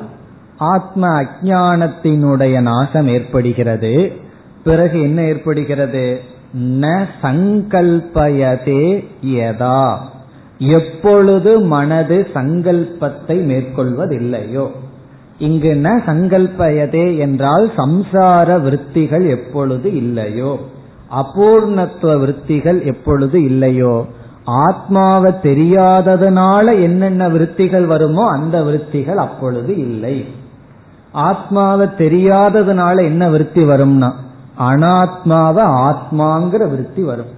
[0.56, 4.12] ஆத்ம அஜானத்தினுடைய நாசம் ஏற்படுகிறது.
[4.64, 6.20] பிறகு என்ன ஏற்படுகிறது?
[6.58, 9.96] ந சங்கல்பயதே யதா.
[10.58, 14.68] எப்பொழுது மனது சங்கல்பத்தை மேற்கொள்வதில்லையோ.
[15.38, 20.58] இங்கு ந சங்கல்பயதே என்றால் சம்சார விற்த்திகள் எப்பொழுது இல்லையோ.
[21.10, 24.06] அபூர்ணத்துவ விற்த்திகள் எப்பொழுது இல்லையோ.
[24.46, 30.24] ஆத்மாவை தெரியாததுனால என்னென்ன விருத்திகள் வருமோ அந்த விருத்திகள் அப்பொழுது இல்லை.
[31.12, 34.12] ஆத்மாவை தெரியாததுனால என்ன விருத்தி வரும்னா
[34.58, 37.32] அனாத்மாவை ஆத்மாங்கிற விருத்தி வரும்.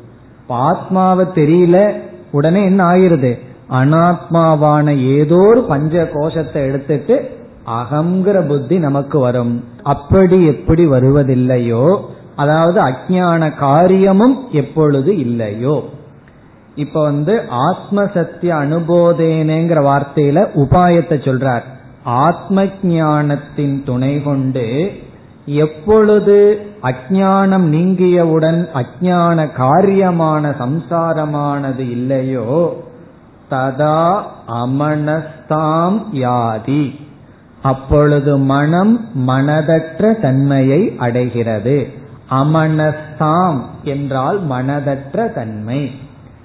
[0.46, 1.92] ஆத்மாவை தெரியல
[2.30, 3.38] உடனே என்ன ஆயிருது?
[3.70, 7.30] அனாத்மாவான ஏதோ ஒரு பஞ்ச கோஷத்தை எடுத்துட்டு
[7.66, 9.64] அகங்கிற புத்தி நமக்கு வரும்.
[9.82, 12.00] அப்படி எப்படி வருவதில்லையோ
[12.36, 15.88] அதாவது அஜான காரியமும் எப்பொழுது இல்லையோ.
[16.78, 17.34] இப்ப வந்து
[17.68, 21.66] ஆத்ம சத்திய அனுபோதேனேங்கிற வார்த்தையில உபாயத்தை சொல்றார்.
[22.04, 24.66] ஆத்ம ஞானத்தின் துணை கொண்டு
[25.46, 26.36] எப்பொழுது
[26.82, 32.54] அஜானம் நீங்கியவுடன் அஜான காரியமான சம்சாரமானது இல்லையோ
[33.50, 34.00] ததா
[34.62, 36.84] அமனஸ்தாம் யாதி.
[37.62, 38.94] அப்பொழுது மனம்
[39.28, 41.78] மனதற்ற தன்மையை அடைகிறது.
[42.30, 45.80] அமனஸ்தாம் என்றால் மனதற்ற தன்மை.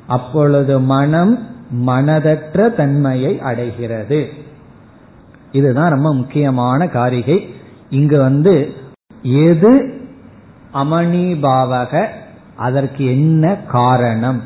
[0.08, 1.48] அப்பொழுது மனம்
[1.88, 4.30] மனதற்ற தன்மையை அடைகிறது.
[5.52, 7.56] இதுதான் ரொம்ப முக்கியமான காரிகை.
[7.90, 8.74] இங்கு வந்து
[9.22, 10.02] எது
[10.74, 12.08] அமணிபாவக
[12.56, 14.42] அதற்கு என்ன காரணம்?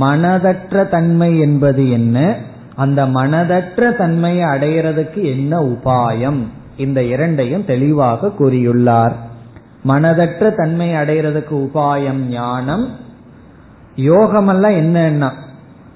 [0.00, 2.36] மனதற்ற தன்மை என்பது என்ன?
[2.74, 6.38] அந்த மனதற்ற தன்மையை அடைகிறதுக்கு என்ன உபாயம்?
[6.76, 9.12] இந்த இரண்டையும் தெளிவாக கூறியுள்ளார்.
[9.88, 12.88] மனதற்ற தன்மை அடைகிறதுக்கு உபாயம் ஞானம்
[13.96, 15.30] யோகமெல்லாம் என்னன்னா?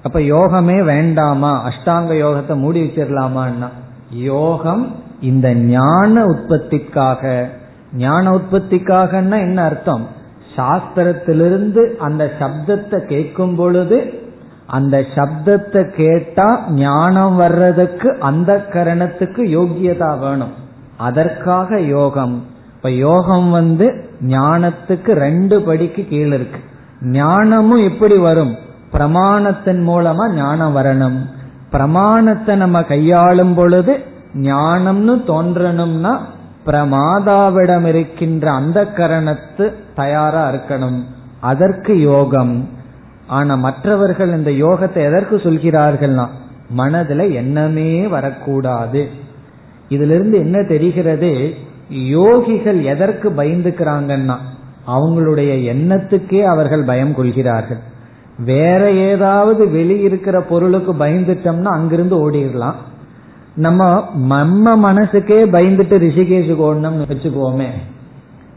[0.03, 1.69] அப்ப யோகமே வேண்டாமா?
[1.69, 3.67] அஷ்டாங்க யோகத்தை மூடி வச்சிடலாமான்னா
[4.11, 7.49] யோகம் இந்த ஞான உற்பத்திக்காக.
[7.93, 10.07] ஞான உற்பத்திக்காகன்னா என்ன அர்த்தம்?
[10.55, 14.25] சாஸ்திரத்திலிருந்து அந்த சப்தத்தை கேட்கும் பொழுது
[14.65, 20.51] அந்த சப்தத்தை கேட்டா ஞானம் வர்றதுக்கு அந்த கரணத்துக்கு யோகியதா வேணும்.
[20.97, 22.43] அதற்காக யோகம்.
[22.75, 26.59] இப்ப யோகம் வந்து ஞானத்துக்கு ரெண்டு படிக்கு கீழே இருக்கு.
[27.01, 28.57] ஞானமும் எப்படி வரும்.
[28.93, 31.19] பிரமாணத்தின் மூலமா ஞானம் வரணும்.
[31.71, 36.17] பிரமாணத்தை நம்ம கையாளும் பொழுது ஞானம்னு தோன்றணும்னா
[36.65, 41.03] பிரமாதாவிடம் இருக்கின்ற அந்த கரணத்து தயாரா இருக்கணும்.
[41.39, 42.69] அதற்கு யோகம்.
[43.27, 46.27] ஆனா மற்றவர்கள் இந்த யோகத்தை எதற்கு சொல்கிறார்கள்னா
[46.77, 49.09] மனதுல எண்ணமே வரக்கூடாது.
[49.89, 51.55] இதுல இருந்து என்ன தெரிகிறது?
[51.91, 54.35] யோகிகள் எதற்கு பயந்துக்கிறாங்கன்னா
[54.87, 57.77] அவங்களுடைய எண்ணத்துக்கே அவர்கள் பயம் கொள்கிறார்கள்.
[58.45, 62.73] வேற ஏதாவது வெளியிருக்கிற பொருளுக்கு பயந்துட்டோம்னா அங்கிருந்து ஓடிடலாம்.
[63.55, 67.67] நம்ம நம்ம மனசுக்கே பயந்துட்டு ரிஷிகேஷுக்கு ஓடணும்னு வச்சுக்கோமே.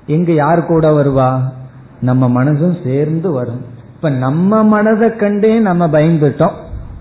[0.07, 1.41] இங்க யார் கூட வருவா?
[2.01, 3.65] நம்ம மனசும் சேர்ந்து வரும்.
[3.95, 6.53] இப்ப நம்ம மனதை கண்டே நம்ம பயந்துட்டோம்.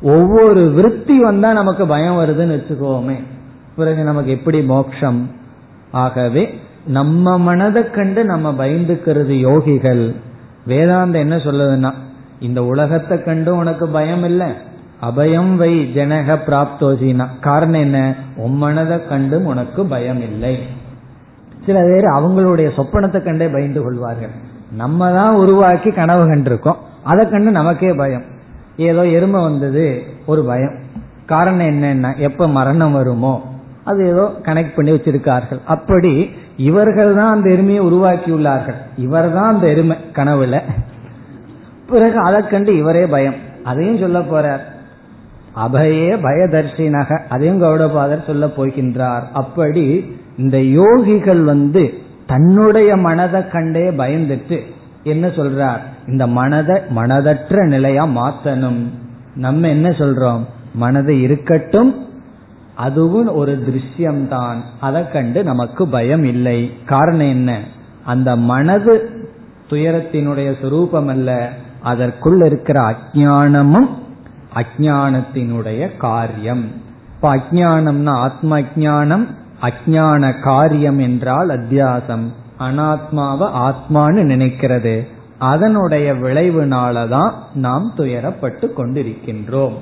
[0.02, 3.24] ஒவ்வொரு விருத்தி வந்தா நமக்கு பயம் வருதுன்னு வச்சுக்கோமே.
[3.76, 5.30] பிறகு நமக்கு எப்படி மோட்சம்?
[5.92, 6.60] ஆகவே
[6.90, 10.16] நம்ம மனதை கண்டு நம்ம பயந்துக்கிறது யோகிகள்.
[10.68, 11.92] வேதாந்தம் என்ன சொல்லுதுன்னா
[12.40, 14.48] இந்த உலகத்தை கண்டு உனக்கு பயம் இல்லை.
[15.02, 17.26] அபயம் வை ஜனக பிராப்தோசினா.
[17.42, 18.16] காரணம் என்ன?
[18.36, 20.60] உன் மனதை கண்டும் உனக்கு பயம் இல்லை.
[21.66, 24.34] சில பேர் அவங்களுடைய சொப்பனத்தை கண்டே பயந்து கொள்வார்கள்.
[24.72, 26.80] நம்ம தான் உருவாக்கி கனவு கண்டிருக்கோம்.
[27.04, 28.24] அதை கண்டு நமக்கே பயம்.
[28.78, 30.74] ஏதோ எருமை வந்தது ஒரு பயம்.
[31.26, 33.59] காரணம் என்னன்னா எப்ப மரணம் வருமோ
[33.90, 35.60] அது ஏதோ கனெக்ட் பண்ணி வச்சிருக்கார்கள்.
[35.66, 38.80] அப்படி இவர்கள் தான் அந்த எருமையை உருவாக்கியுள்ளார்கள்.
[38.98, 40.62] இவர் தான் அந்த எருமை கனவுல.
[41.90, 43.38] பிறகு அதை கண்டு இவரே பயம்.
[43.64, 44.64] அதையும் சொல்ல போறார்.
[45.56, 47.20] அபயே பயதர்ஷினக.
[47.30, 49.24] அதையும் கௌடபாதர் சொல்ல போகின்றார்.
[49.34, 49.86] அப்படி
[50.38, 51.94] இந்த யோகிகள் வந்து
[52.28, 54.60] தன்னுடைய மனதை கண்டே பயந்துட்டு
[55.04, 55.82] என்ன சொல்றார்?
[56.08, 58.82] இந்த மனதை மனதற்ற நிலையா மாத்தணும்.
[59.36, 60.44] நம்ம என்ன சொல்றோம்?
[60.74, 61.92] மனதை இருக்கட்டும்
[62.80, 64.56] அதுவும் ஒரு திருஷ்யம்தான்.
[64.80, 66.74] அதை கண்டு நமக்கு பயம் இல்லை.
[66.86, 67.60] காரணம் என்ன?
[68.06, 69.10] அந்த மனது
[69.70, 71.50] துயரத்தினுடைய சுரூபம் அல்ல.
[71.82, 73.90] அதற்குள் இருக்கிற அஜானமும்
[74.56, 76.64] அஜானத்தினுடைய காரியம்.
[77.16, 79.28] இப்ப அஜானம்னா ஆத்ம அஜானம்
[79.62, 82.26] அஜான காரியம் என்றால் அத்தியாசம்.
[82.60, 85.08] அனாத்மாவை ஆத்மான்னு நினைக்கிறது.
[85.38, 89.74] அதனுடைய விளைவுனாலதான் நாம் துயரப்பட்டு கொண்டிருக்கின்றோம்.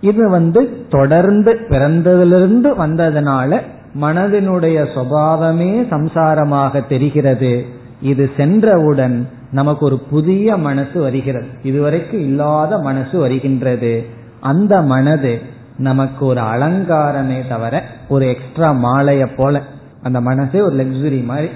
[0.00, 3.60] இது வந்து தொடர்ந்து பிறந்ததிலிருந்து வந்ததுனால
[4.00, 7.66] மனதினுடைய சுவாவமே சம்சாரமாக தெரிகிறது.
[8.02, 11.46] இது சென்றவுடன் நமக்கு ஒரு புதிய மனசு வருகிறது.
[11.62, 14.06] இதுவரைக்கும் இல்லாத மனசு வருகின்றது.
[14.40, 15.40] அந்த மனது
[15.76, 19.62] நமக்கு ஒரு அலங்காரமே தவிர ஒரு எக்ஸ்ட்ரா மாலைய போல.
[20.02, 21.48] அந்த மனசே ஒரு லக்ஸுரி மாதிரி.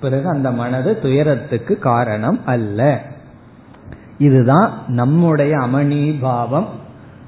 [0.00, 3.00] பிறகு அந்த மனது துயரத்துக்கு காரணம் அல்ல.
[4.18, 6.82] இதுதான் நம்முடைய அமணி பாவம்.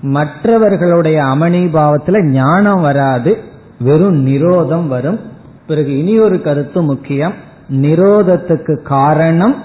[0.07, 3.39] மற்றவர்களுடைய அமணிபாவத்துல ஞானம் வராது
[3.81, 5.21] வெறும் நிரோதம் வரும்.
[5.67, 7.33] பிறகு இனி ஒரு கருத்து முக்கியம்
[7.73, 9.57] நிரோதத்துக்கு காரணம்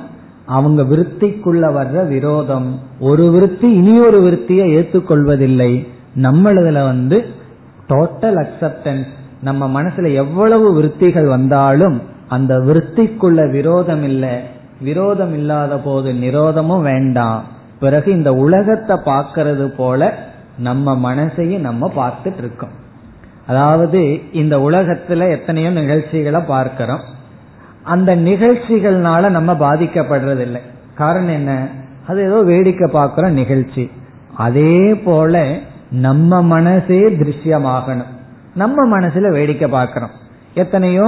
[0.45, 2.79] அவங்க விருத்திக்குள்ள வர்ற விரோதம்.
[2.99, 5.87] ஒரு விருத்தி இனி ஒரு விருத்தியை ஏற்றுக்கொள்வதில்லை.
[6.21, 7.25] நம்மளதுல வந்து
[7.89, 9.09] டோட்டல் அக்செப்டன்ஸ்
[9.41, 14.35] நம்ம மனசுல எவ்வளவு விருத்திகள் வந்தாலும் அந்த விருத்திக்குள்ள விரோதம் இல்லை.
[14.81, 17.43] விரோதம் இல்லாத போது நிரோதமும் வேண்டாம்.
[17.79, 20.29] பிறகு இந்த உலகத்தை பார்க்கறது போல
[20.61, 22.75] நம்ம மனசையும் நம்ம பார்த்துட்டு இருக்கோம்
[23.47, 24.01] அதாவது
[24.31, 27.03] இந்த உலகத்துல எத்தனையோ நிகழ்ச்சிகளை பார்க்கிறோம்.
[27.83, 30.61] அந்த நிகழ்ச்சிகள்னால நம்ம பாதிக்கப்படுறதில்லை.
[30.95, 31.67] காரணம் என்ன?
[32.07, 33.83] அது ஏதோ வேடிக்கை பார்க்கிற நிகழ்ச்சி.
[34.37, 35.35] அதே போல
[35.89, 38.11] நம்ம மனசே திருஷ்யமாகணும்.
[38.53, 40.13] நம்ம மனசுல வேடிக்கை பார்க்கிறோம்.
[40.53, 41.07] எத்தனையோ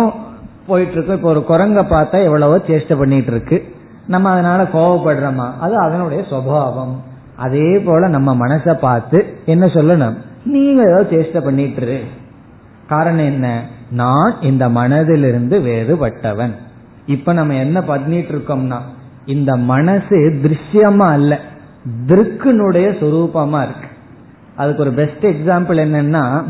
[0.68, 3.58] போயிட்டு இருக்கோம் இப்போ ஒரு குரங்க பார்த்தா எவ்வளவோ சேஷ்டை பண்ணிட்டு இருக்கு
[4.08, 5.47] நம்ம அதனால கோவப்படுறோமா?
[5.60, 6.95] அது அதனுடைய சுவாவம்
[7.36, 10.17] அதே போல நம்ம மனசை பார்த்து என்ன சொல்லணும்?
[10.45, 12.01] நீங்க ஏதோ சேஷ்டை பண்ணிட்டு
[12.88, 13.61] காரணம் என்ன?
[13.91, 16.51] நான் இந்த மனதிலிருந்து வேறுபட்டவன்.
[17.05, 18.77] இப்ப நம்ம என்ன பண்ணிட்டு இருக்கோம்னா
[19.25, 21.39] இந்த மனசு திருஷ்யமா அல்ல
[22.05, 23.88] திருக்குனுடைய சொரூபமா இருக்கு.
[24.55, 26.43] அதுக்கு ஒரு பெஸ்ட் எக்ஸாம்பிள் என்னன்னா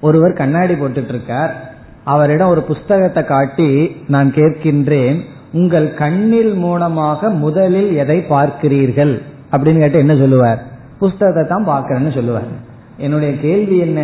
[0.00, 5.20] ஒருவர் கண்ணாடி போட்டுட்டு இருக்கார் அவரிடம் ஒரு புஸ்தகத்தை காட்டி நான் கேட்கின்றேன்
[5.52, 9.22] உங்கள் கண்ணில் மூலமாக முதலில் எதை பார்க்கிறீர்கள்?
[9.52, 10.60] அப்படின்னு கேட்டு என்ன சொல்லுவார்?
[10.98, 12.48] புஸ்தகத்தை தான் பார்க்கறேன்னு சொல்லுவார்.
[12.96, 14.00] என்னுடைய கேள்வி என்ன?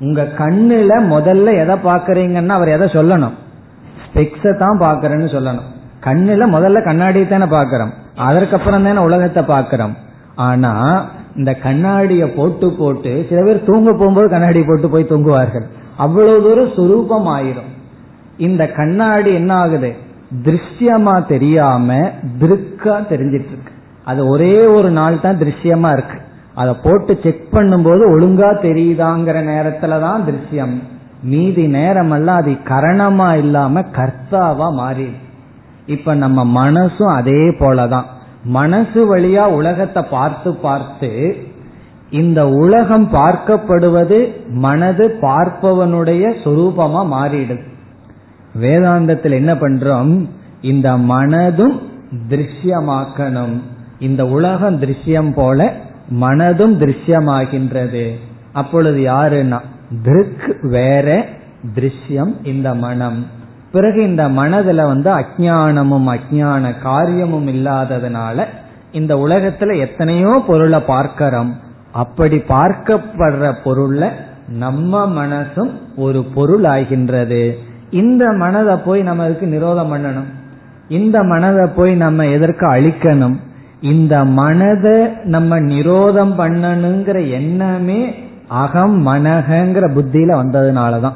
[0.00, 3.34] உங்க கண்ணுல முதல்ல எதை பாக்குறீங்கன்னா அவர் எதை சொல்லணும்?
[4.04, 5.68] ஸ்பெக்ஸ தான் பாக்குறேன்னு சொல்லணும்.
[6.04, 9.94] கண்ணுல முதல்ல கண்ணாடி தானே பாக்கிறோம் அதற்கப்புறம் தானே உலகத்தை பாக்கிறோம்
[10.34, 10.72] ஆனா
[11.36, 15.66] இந்த கண்ணாடிய போட்டு போட்டு சில பேர் தூங்க போகும்போது கண்ணாடி போட்டு போய் தூங்குவார்கள்.
[15.96, 17.70] அவ்வளவு தூரம் சுரூபம் ஆயிரும்
[18.36, 19.90] இந்த கண்ணாடி என்ன ஆகுது?
[20.42, 21.88] திருஷ்யமா தெரியாம
[22.40, 23.69] திருக்கா தெரிஞ்சிட்டு இருக்கு.
[24.10, 26.18] அது ஒரே ஒரு நாள் தான் திருஷ்யமா இருக்கு.
[26.54, 30.76] அதை போட்டு செக் பண்ணும்போது ஒழுங்கா தெரியுதாங்கிற நேரத்துல தான் திருஷ்யம்.
[31.22, 35.10] மீதி நேரமெல்லாம் அது கரணமா இல்லாம கர்த்தாவா மாறி.
[35.86, 38.08] இப்ப நம்ம மனசும் அதே போலதான்.
[38.58, 41.10] மனசு வழியா உலகத்தை பார்த்து பார்த்து
[42.20, 44.18] இந்த உலகம் பார்க்கப்படுவது
[44.64, 47.66] மனது பார்ப்பவனுடைய சொரூபமா மாறிடுது.
[48.62, 50.14] வேதாந்தத்தில் என்ன பண்றோம்?
[50.70, 51.76] இந்த மனதும்
[52.30, 53.56] திருஷ்யமாக்கணும்.
[54.00, 55.72] இந்த உலகம் திருஷ்யம் போல
[56.20, 58.10] மனதும் திருஷ்யமாகின்றது.
[58.52, 59.58] அப்பொழுது யாருன்னா?
[60.02, 61.26] திருக் வேற
[61.74, 63.26] திருஷ்யம் இந்த மனம்.
[63.72, 68.44] பிறகு இந்த மனதுல வந்து அஜானமும் அஜான காரியமும் இல்லாததுனால
[68.92, 71.56] இந்த உலகத்துல எத்தனையோ பொருளை பார்க்கிறோம்.
[71.92, 74.10] அப்படி பார்க்கப்படுற பொருள்ல
[74.48, 77.58] நம்ம மனசும் ஒரு பொருள் ஆகின்றது
[77.90, 80.48] இந்த மனதை போய் நம்ம இதுக்கு நிரோதம் பண்ணணும்?
[80.88, 83.36] இந்த மனதை போய் நம்ம எதற்கு அழிக்கணும்?
[83.80, 88.14] இந்த மனதை நம்ம நிரோதம் பண்ணணுங்கிற எண்ணமே
[88.48, 91.12] அகம் மனகங்கிற புத்தியில வந்ததுனாலதான்.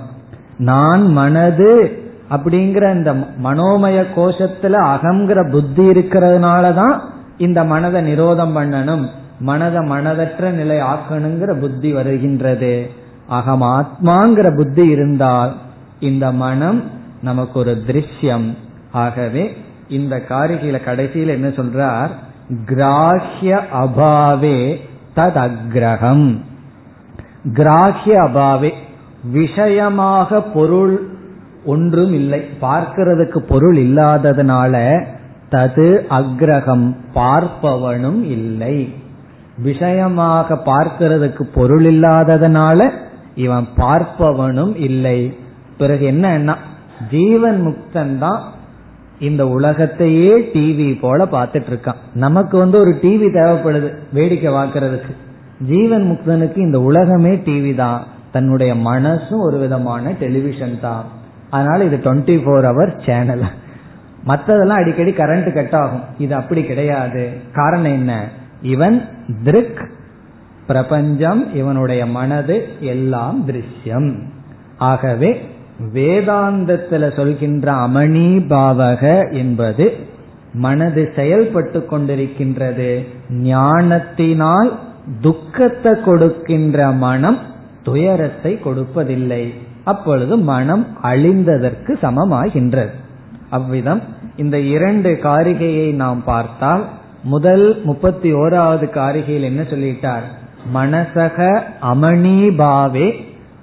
[0.57, 1.99] நான் மனது
[2.31, 6.99] அப்படிங்கிற இந்த மனோமய கோஷத்துல அகங்கிற புத்தி இருக்கிறதுனாலதான்
[7.39, 9.07] இந்த மனதை நிரோதம் பண்ணணும்.
[9.39, 12.91] மனதை மனதற்ற நிலை ஆக்கணுங்கிற புத்தி வருகின்றது.
[13.29, 15.55] அகம் ஆத்மாங்கிற புத்தி இருந்தால்
[16.01, 16.83] இந்த மனம்
[17.23, 18.57] நமக்கு ஒரு திருஷ்யம்.
[18.91, 19.57] ஆகவே
[19.89, 22.09] இந்த காரிகையில கடைசியில் என்ன சொல்றார்?
[22.51, 23.51] கிராஹ்ய
[23.83, 24.59] அபாவே
[25.15, 26.27] தத் அக்ரகம்
[27.59, 28.71] கிராஹ்ய அபாவே
[29.33, 30.95] விஷயமாக பொருள்
[31.65, 34.75] ஒன்றும் இல்லை பார்க்கிறதுக்கு பொருள் இல்லாததுனால
[35.51, 38.77] தது அக்ரகம் பார்ப்பவனும் இல்லை.
[39.59, 42.91] விஷயமாக பார்க்கிறதுக்கு பொருள் இல்லாததுனால
[43.35, 45.19] இவன் பார்ப்பவனும் இல்லை.
[45.79, 46.57] பிறகு என்ன
[47.11, 48.41] ஜீவன் முக்தன் தான்
[49.21, 55.15] இந்த உலகத்தையே டிவி போல பார்த்துட்டு இருக்கான் நமக்கு வந்து ஒரு டிவி தேவைப்படுது வேடிக்கை பார்க்கறதுக்கு.
[55.69, 58.07] ஜீவன் முக்தனுக்கு இந்த உலகமே டிவி தான்.
[58.33, 61.05] தன்னுடைய மனசும் ஒரு விதமான டெலிவிஷன் தான்.
[61.51, 63.43] அதனால இது டுவெண்ட்டி ஃபோர் ஹவர் சேனல்
[64.27, 66.03] மற்றதெல்லாம் அடிக்கடி கரண்ட் கட் ஆகும்.
[66.19, 67.33] இது அப்படி கிடையாது.
[67.53, 68.29] காரணம் என்ன?
[68.63, 69.09] இவன்
[69.45, 69.89] திருக்
[70.67, 74.19] பிரபஞ்சம் இவனுடைய மனது எல்லாம் திருஷ்யம்.
[74.79, 75.43] ஆகவே
[75.95, 79.93] வேதாந்தத்துல சொல்கின்ற அமணி பாவக என்பது
[80.53, 83.07] மனது செயல்பட்டு கொண்டிருக்கின்றது.
[83.31, 84.73] ஞானத்தினால்
[85.21, 87.39] துக்கத்தை கொடுக்கின்ற மனம்
[87.83, 89.55] துயரத்தை கொடுப்பதில்லை.
[89.85, 92.93] அப்பொழுது மனம் அழிந்ததற்கு சமமாகின்றது.
[93.51, 94.01] அவ்விதம்
[94.37, 96.85] இந்த இரண்டு காரிகையை நாம் பார்த்தால்
[97.23, 100.23] முதல் முப்பத்தி ஓராவது காரிகையில் என்ன சொல்லிட்டார்?
[100.75, 103.09] மனசக அமணி பாவே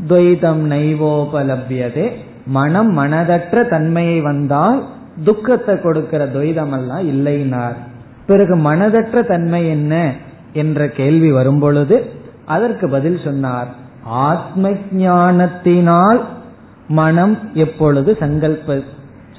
[0.10, 2.12] துவைதம் நைவோபலபியதே.
[2.46, 4.88] மனம் மனதற்ற தன்மையை வந்தால்
[5.24, 7.76] துக்கத்தை கொடுக்கிற துவைதம் எல்லாம் இல்லைனார்.
[8.26, 10.14] பிறகு மனதற்ற தன்மை என்ன
[10.54, 12.06] என்ற கேள்வி வரும்பொழுது
[12.46, 13.68] அதற்கு பதில் சொன்னார்.
[14.04, 16.26] ஆத்ம ஞானத்தினால்
[16.88, 18.84] மனம் எப்பொழுது சங்கல்ப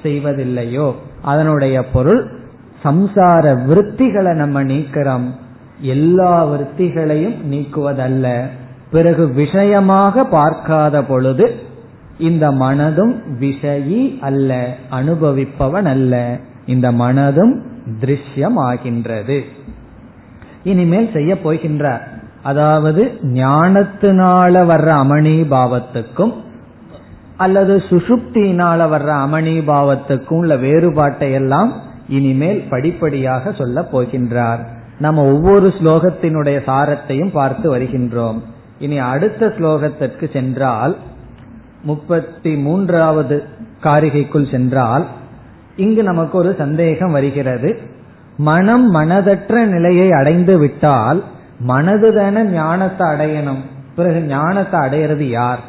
[0.03, 2.31] செய்வதில்லையோ அதனுடைய பொருள்
[2.83, 5.27] சம்சார விருத்திகளை நம்ம நீக்கிறோம்.
[5.79, 8.47] எல்லா விருத்திகளையும் நீக்குவதல்ல.
[8.95, 11.45] பிறகு விஷயமாக பார்க்காத பொழுது
[12.27, 14.49] இந்த மனதும் விஷயி அல்ல
[14.91, 16.13] அனுபவிப்பவன் அல்ல.
[16.65, 17.53] இந்த மனதும்
[18.01, 19.37] திருஷ்யம் ஆகின்றது
[20.63, 22.03] இனிமேல் செய்ய போகின்றார்.
[22.41, 26.33] அதாவது ஞானத்தினால வர்ற அமணி பாவத்துக்கும்
[27.37, 31.71] அல்லது சுசுப்தியினால வர்ற அமணி பாவத்துக்கும் உள்ள வேறுபாட்டை எல்லாம்
[32.07, 34.63] இனிமேல் படிப்படியாக சொல்ல போகின்றார்.
[34.99, 38.41] நம்ம ஒவ்வொரு ஸ்லோகத்தினுடைய சாரத்தையும் பார்த்து வருகின்றோம்.
[38.79, 40.97] இனி அடுத்த ஸ்லோகத்திற்கு சென்றால்
[41.83, 43.43] முப்பத்தி மூன்றாவது
[43.83, 45.05] காரிகைக்குள் சென்றால்
[45.75, 47.79] இங்கு நமக்கு ஒரு சந்தேகம் வருகிறது.
[48.37, 51.23] மனம் மனதற்ற நிலையை அடைந்து விட்டால்
[51.59, 53.61] மனது தானே ஞானத்தை அடையணும்.
[53.95, 55.59] பிறகு ஞானத்தை அடையிறது யார்?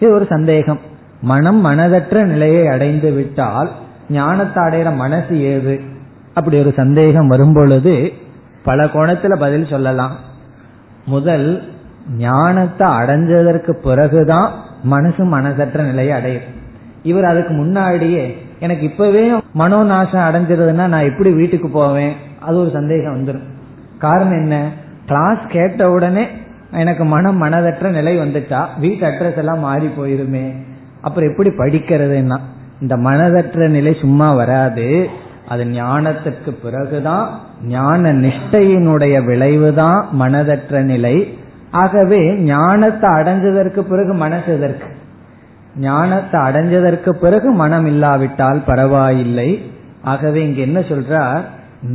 [0.00, 0.80] இது ஒரு சந்தேகம்.
[1.20, 3.70] மனம் மனதற்ற நிலையை அடைந்து விட்டால்
[4.08, 5.80] ஞானத்தை அடையிற மனசு ஏது?
[6.34, 8.12] அப்படி ஒரு சந்தேகம் வரும்பொழுது
[8.62, 10.16] பல கோணத்துல பதில் சொல்லலாம்.
[11.06, 11.62] முதல்
[12.18, 14.52] ஞானத்தை அடைஞ்சதற்கு பிறகுதான்
[14.82, 16.58] மனசு மனசற்ற நிலையை அடையும்.
[17.02, 22.12] இவர் அதுக்கு முன்னாடியே எனக்கு இப்பவே மனோநாசம் அடைஞ்சிருதுன்னா நான் எப்படி வீட்டுக்கு போவேன்?
[22.40, 23.44] அது ஒரு சந்தேகம் வந்துடும்
[23.98, 24.68] காரணம் என்ன?
[25.06, 26.26] கிளாஸ் கேட்ட உடனே
[26.72, 30.52] எனக்கு மனம் மனதற்ற நிலை வந்துட்டா வீட்டு அட்ரஸ் எல்லாம் மாறி போயிருமே.
[31.00, 32.38] அப்புறம் எப்படி படிக்கிறதுன்னா
[32.80, 35.08] இந்த மனதற்ற நிலை சும்மா வராது.
[35.48, 41.38] அது ஞானத்திற்கு பிறகுதான் ஞான நிஷ்டையினுடைய விளைவுதான் மனதற்ற நிலை.
[41.70, 44.86] ஆகவே ஞானத்தை அடைஞ்சதற்கு பிறகு மனசு எதற்கு?
[45.76, 49.62] ஞானத்தை அடைஞ்சதற்கு பிறகு மனம் இல்லாவிட்டால் பரவாயில்லை.
[50.02, 51.40] ஆகவே இங்க என்ன சொல்றார்?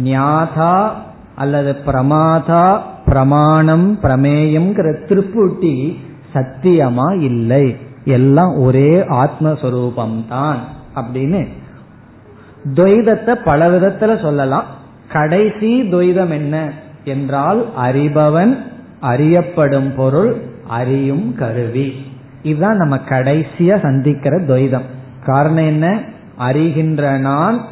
[0.04, 0.88] ஞாதா
[1.36, 5.98] அல்லது பிரமாதா பிரமாணம் பிரமேயம்ங்கிற திருப்பூட்டி
[6.34, 7.78] சத்தியமா இல்லை.
[8.06, 10.56] எல்லாம் ஒரே ஆத்மஸ்வரூபம்தான்
[10.96, 11.48] அப்படின்னு
[12.74, 14.64] துவைதத்தை பல விதத்துல சொல்லலாம்.
[15.12, 16.72] கடைசி துவைதம் என்ன?
[17.04, 18.58] என்றால் அறிபவன்
[19.06, 20.36] அறியப்படும் பொருள்
[20.68, 21.94] அறியும் கருவி.
[22.42, 24.88] இதுதான் நம்ம கடைசியா சந்திக்கிற துவைதம்.
[25.26, 26.00] காரணம் என்ன?
[26.40, 27.66] அறிகின்ற நான்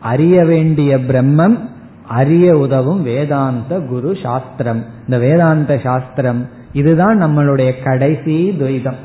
[0.00, 1.58] அறிய வேண்டிய பிரம்மம்
[2.06, 4.84] அறிய உதவும் வேதாந்த குரு சாஸ்திரம்.
[5.00, 9.00] இந்த வேதாந்த சாஸ்திரம் இதுதான் நம்மளுடைய கடைசி துவைதம்.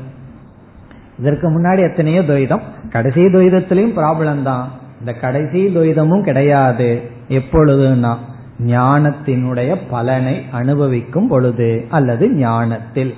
[1.18, 2.60] இதற்கு முன்னாடி எத்தனையோ துவைதம்.
[2.90, 4.68] கடைசி துவைதத்திலையும் ப்ராப்ளம் தான்.
[4.98, 7.02] இந்த கடைசி துவைதமும் கிடையாது.
[7.28, 8.14] எப்பொழுதுன்னா
[8.66, 13.14] ஞானத்தினுடைய பலனை அனுபவிக்கும் பொழுது அல்லது ஞானத்தில்.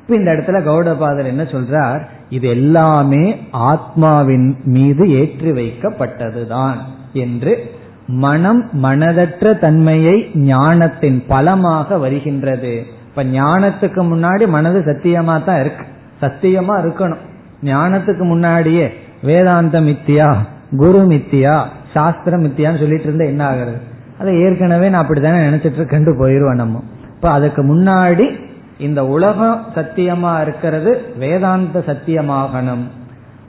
[0.00, 2.00] இப்ப இந்த இடத்துல கௌடபாதர் என்ன சொல்றார்?
[2.28, 6.76] இது எல்லாமே ஆத்மாவின் மீது ஏற்றி வைக்கப்பட்டதுதான்
[7.12, 7.76] என்று
[8.06, 12.86] மனம் மனதற்ற தன்மையை ஞானத்தின் பலமாக வருகின்றது.
[13.08, 15.84] இப்ப ஞானத்துக்கு முன்னாடி மனது சத்தியமா தான் இருக்கு.
[16.20, 17.22] சத்தியமா இருக்கணும்.
[17.62, 18.86] ஞானத்துக்கு முன்னாடியே
[19.22, 20.36] வேதாந்த மித்தியா
[20.76, 23.96] குரு மித்தியா சாஸ்திரம் மித்தியான்னு சொல்லிட்டு இருந்தா என்ன ஆகிறது?
[24.18, 26.82] அதை ஏற்கனவே நான் அப்படித்தானே நினைச்சிட்டு இருக்கேன் போயிருவேன் நம்ம.
[27.14, 28.46] இப்ப அதுக்கு முன்னாடி
[28.78, 32.84] இந்த உலகம் சத்தியமா இருக்கிறது வேதாந்த சத்தியமாகணும்.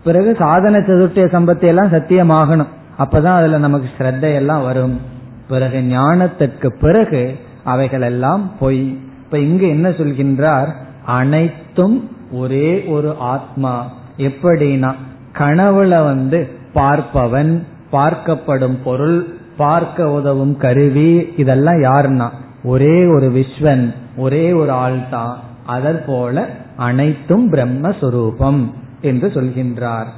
[0.03, 2.67] பிறகு சாதன சதுர்த்திய சம்பத்தி எல்லாம் சத்தியமாகணும்.
[2.99, 5.01] அப்பதான் அதுல நமக்கு ஸ்ரத்தையெல்லாம் வரும்.
[5.49, 8.99] பிறகு ஞானத்திற்கு பிறகு அவைகள் எல்லாம் பொய்.
[9.23, 10.67] இப்ப இங்கு என்ன சொல்கின்றார்?
[11.05, 13.91] அனைத்தும் ஒரே ஒரு ஆத்மா.
[14.17, 14.93] எப்படின்னா
[15.37, 22.27] கனவுல வந்து பார்ப்பவன் பார்க்கப்படும் பொருள் பார்க்க உதவும் கருவி இதெல்லாம் யாருன்னா?
[22.63, 23.83] ஒரே ஒரு விஸ்வன்
[24.17, 25.35] ஒரே ஒரு ஆள் தான்
[25.65, 26.45] அதற்போல
[26.77, 28.61] அனைத்தும் பிரம்மஸ்வரூபம்
[29.01, 30.09] என்று சொல்கின்றார்.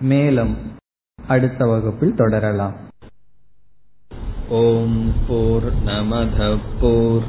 [0.00, 0.54] மேலும்
[1.28, 2.76] அடுத்த வகுப்பில் தொடரலாம்.
[4.48, 6.38] ஓம் போர் நமத
[6.80, 7.28] போர்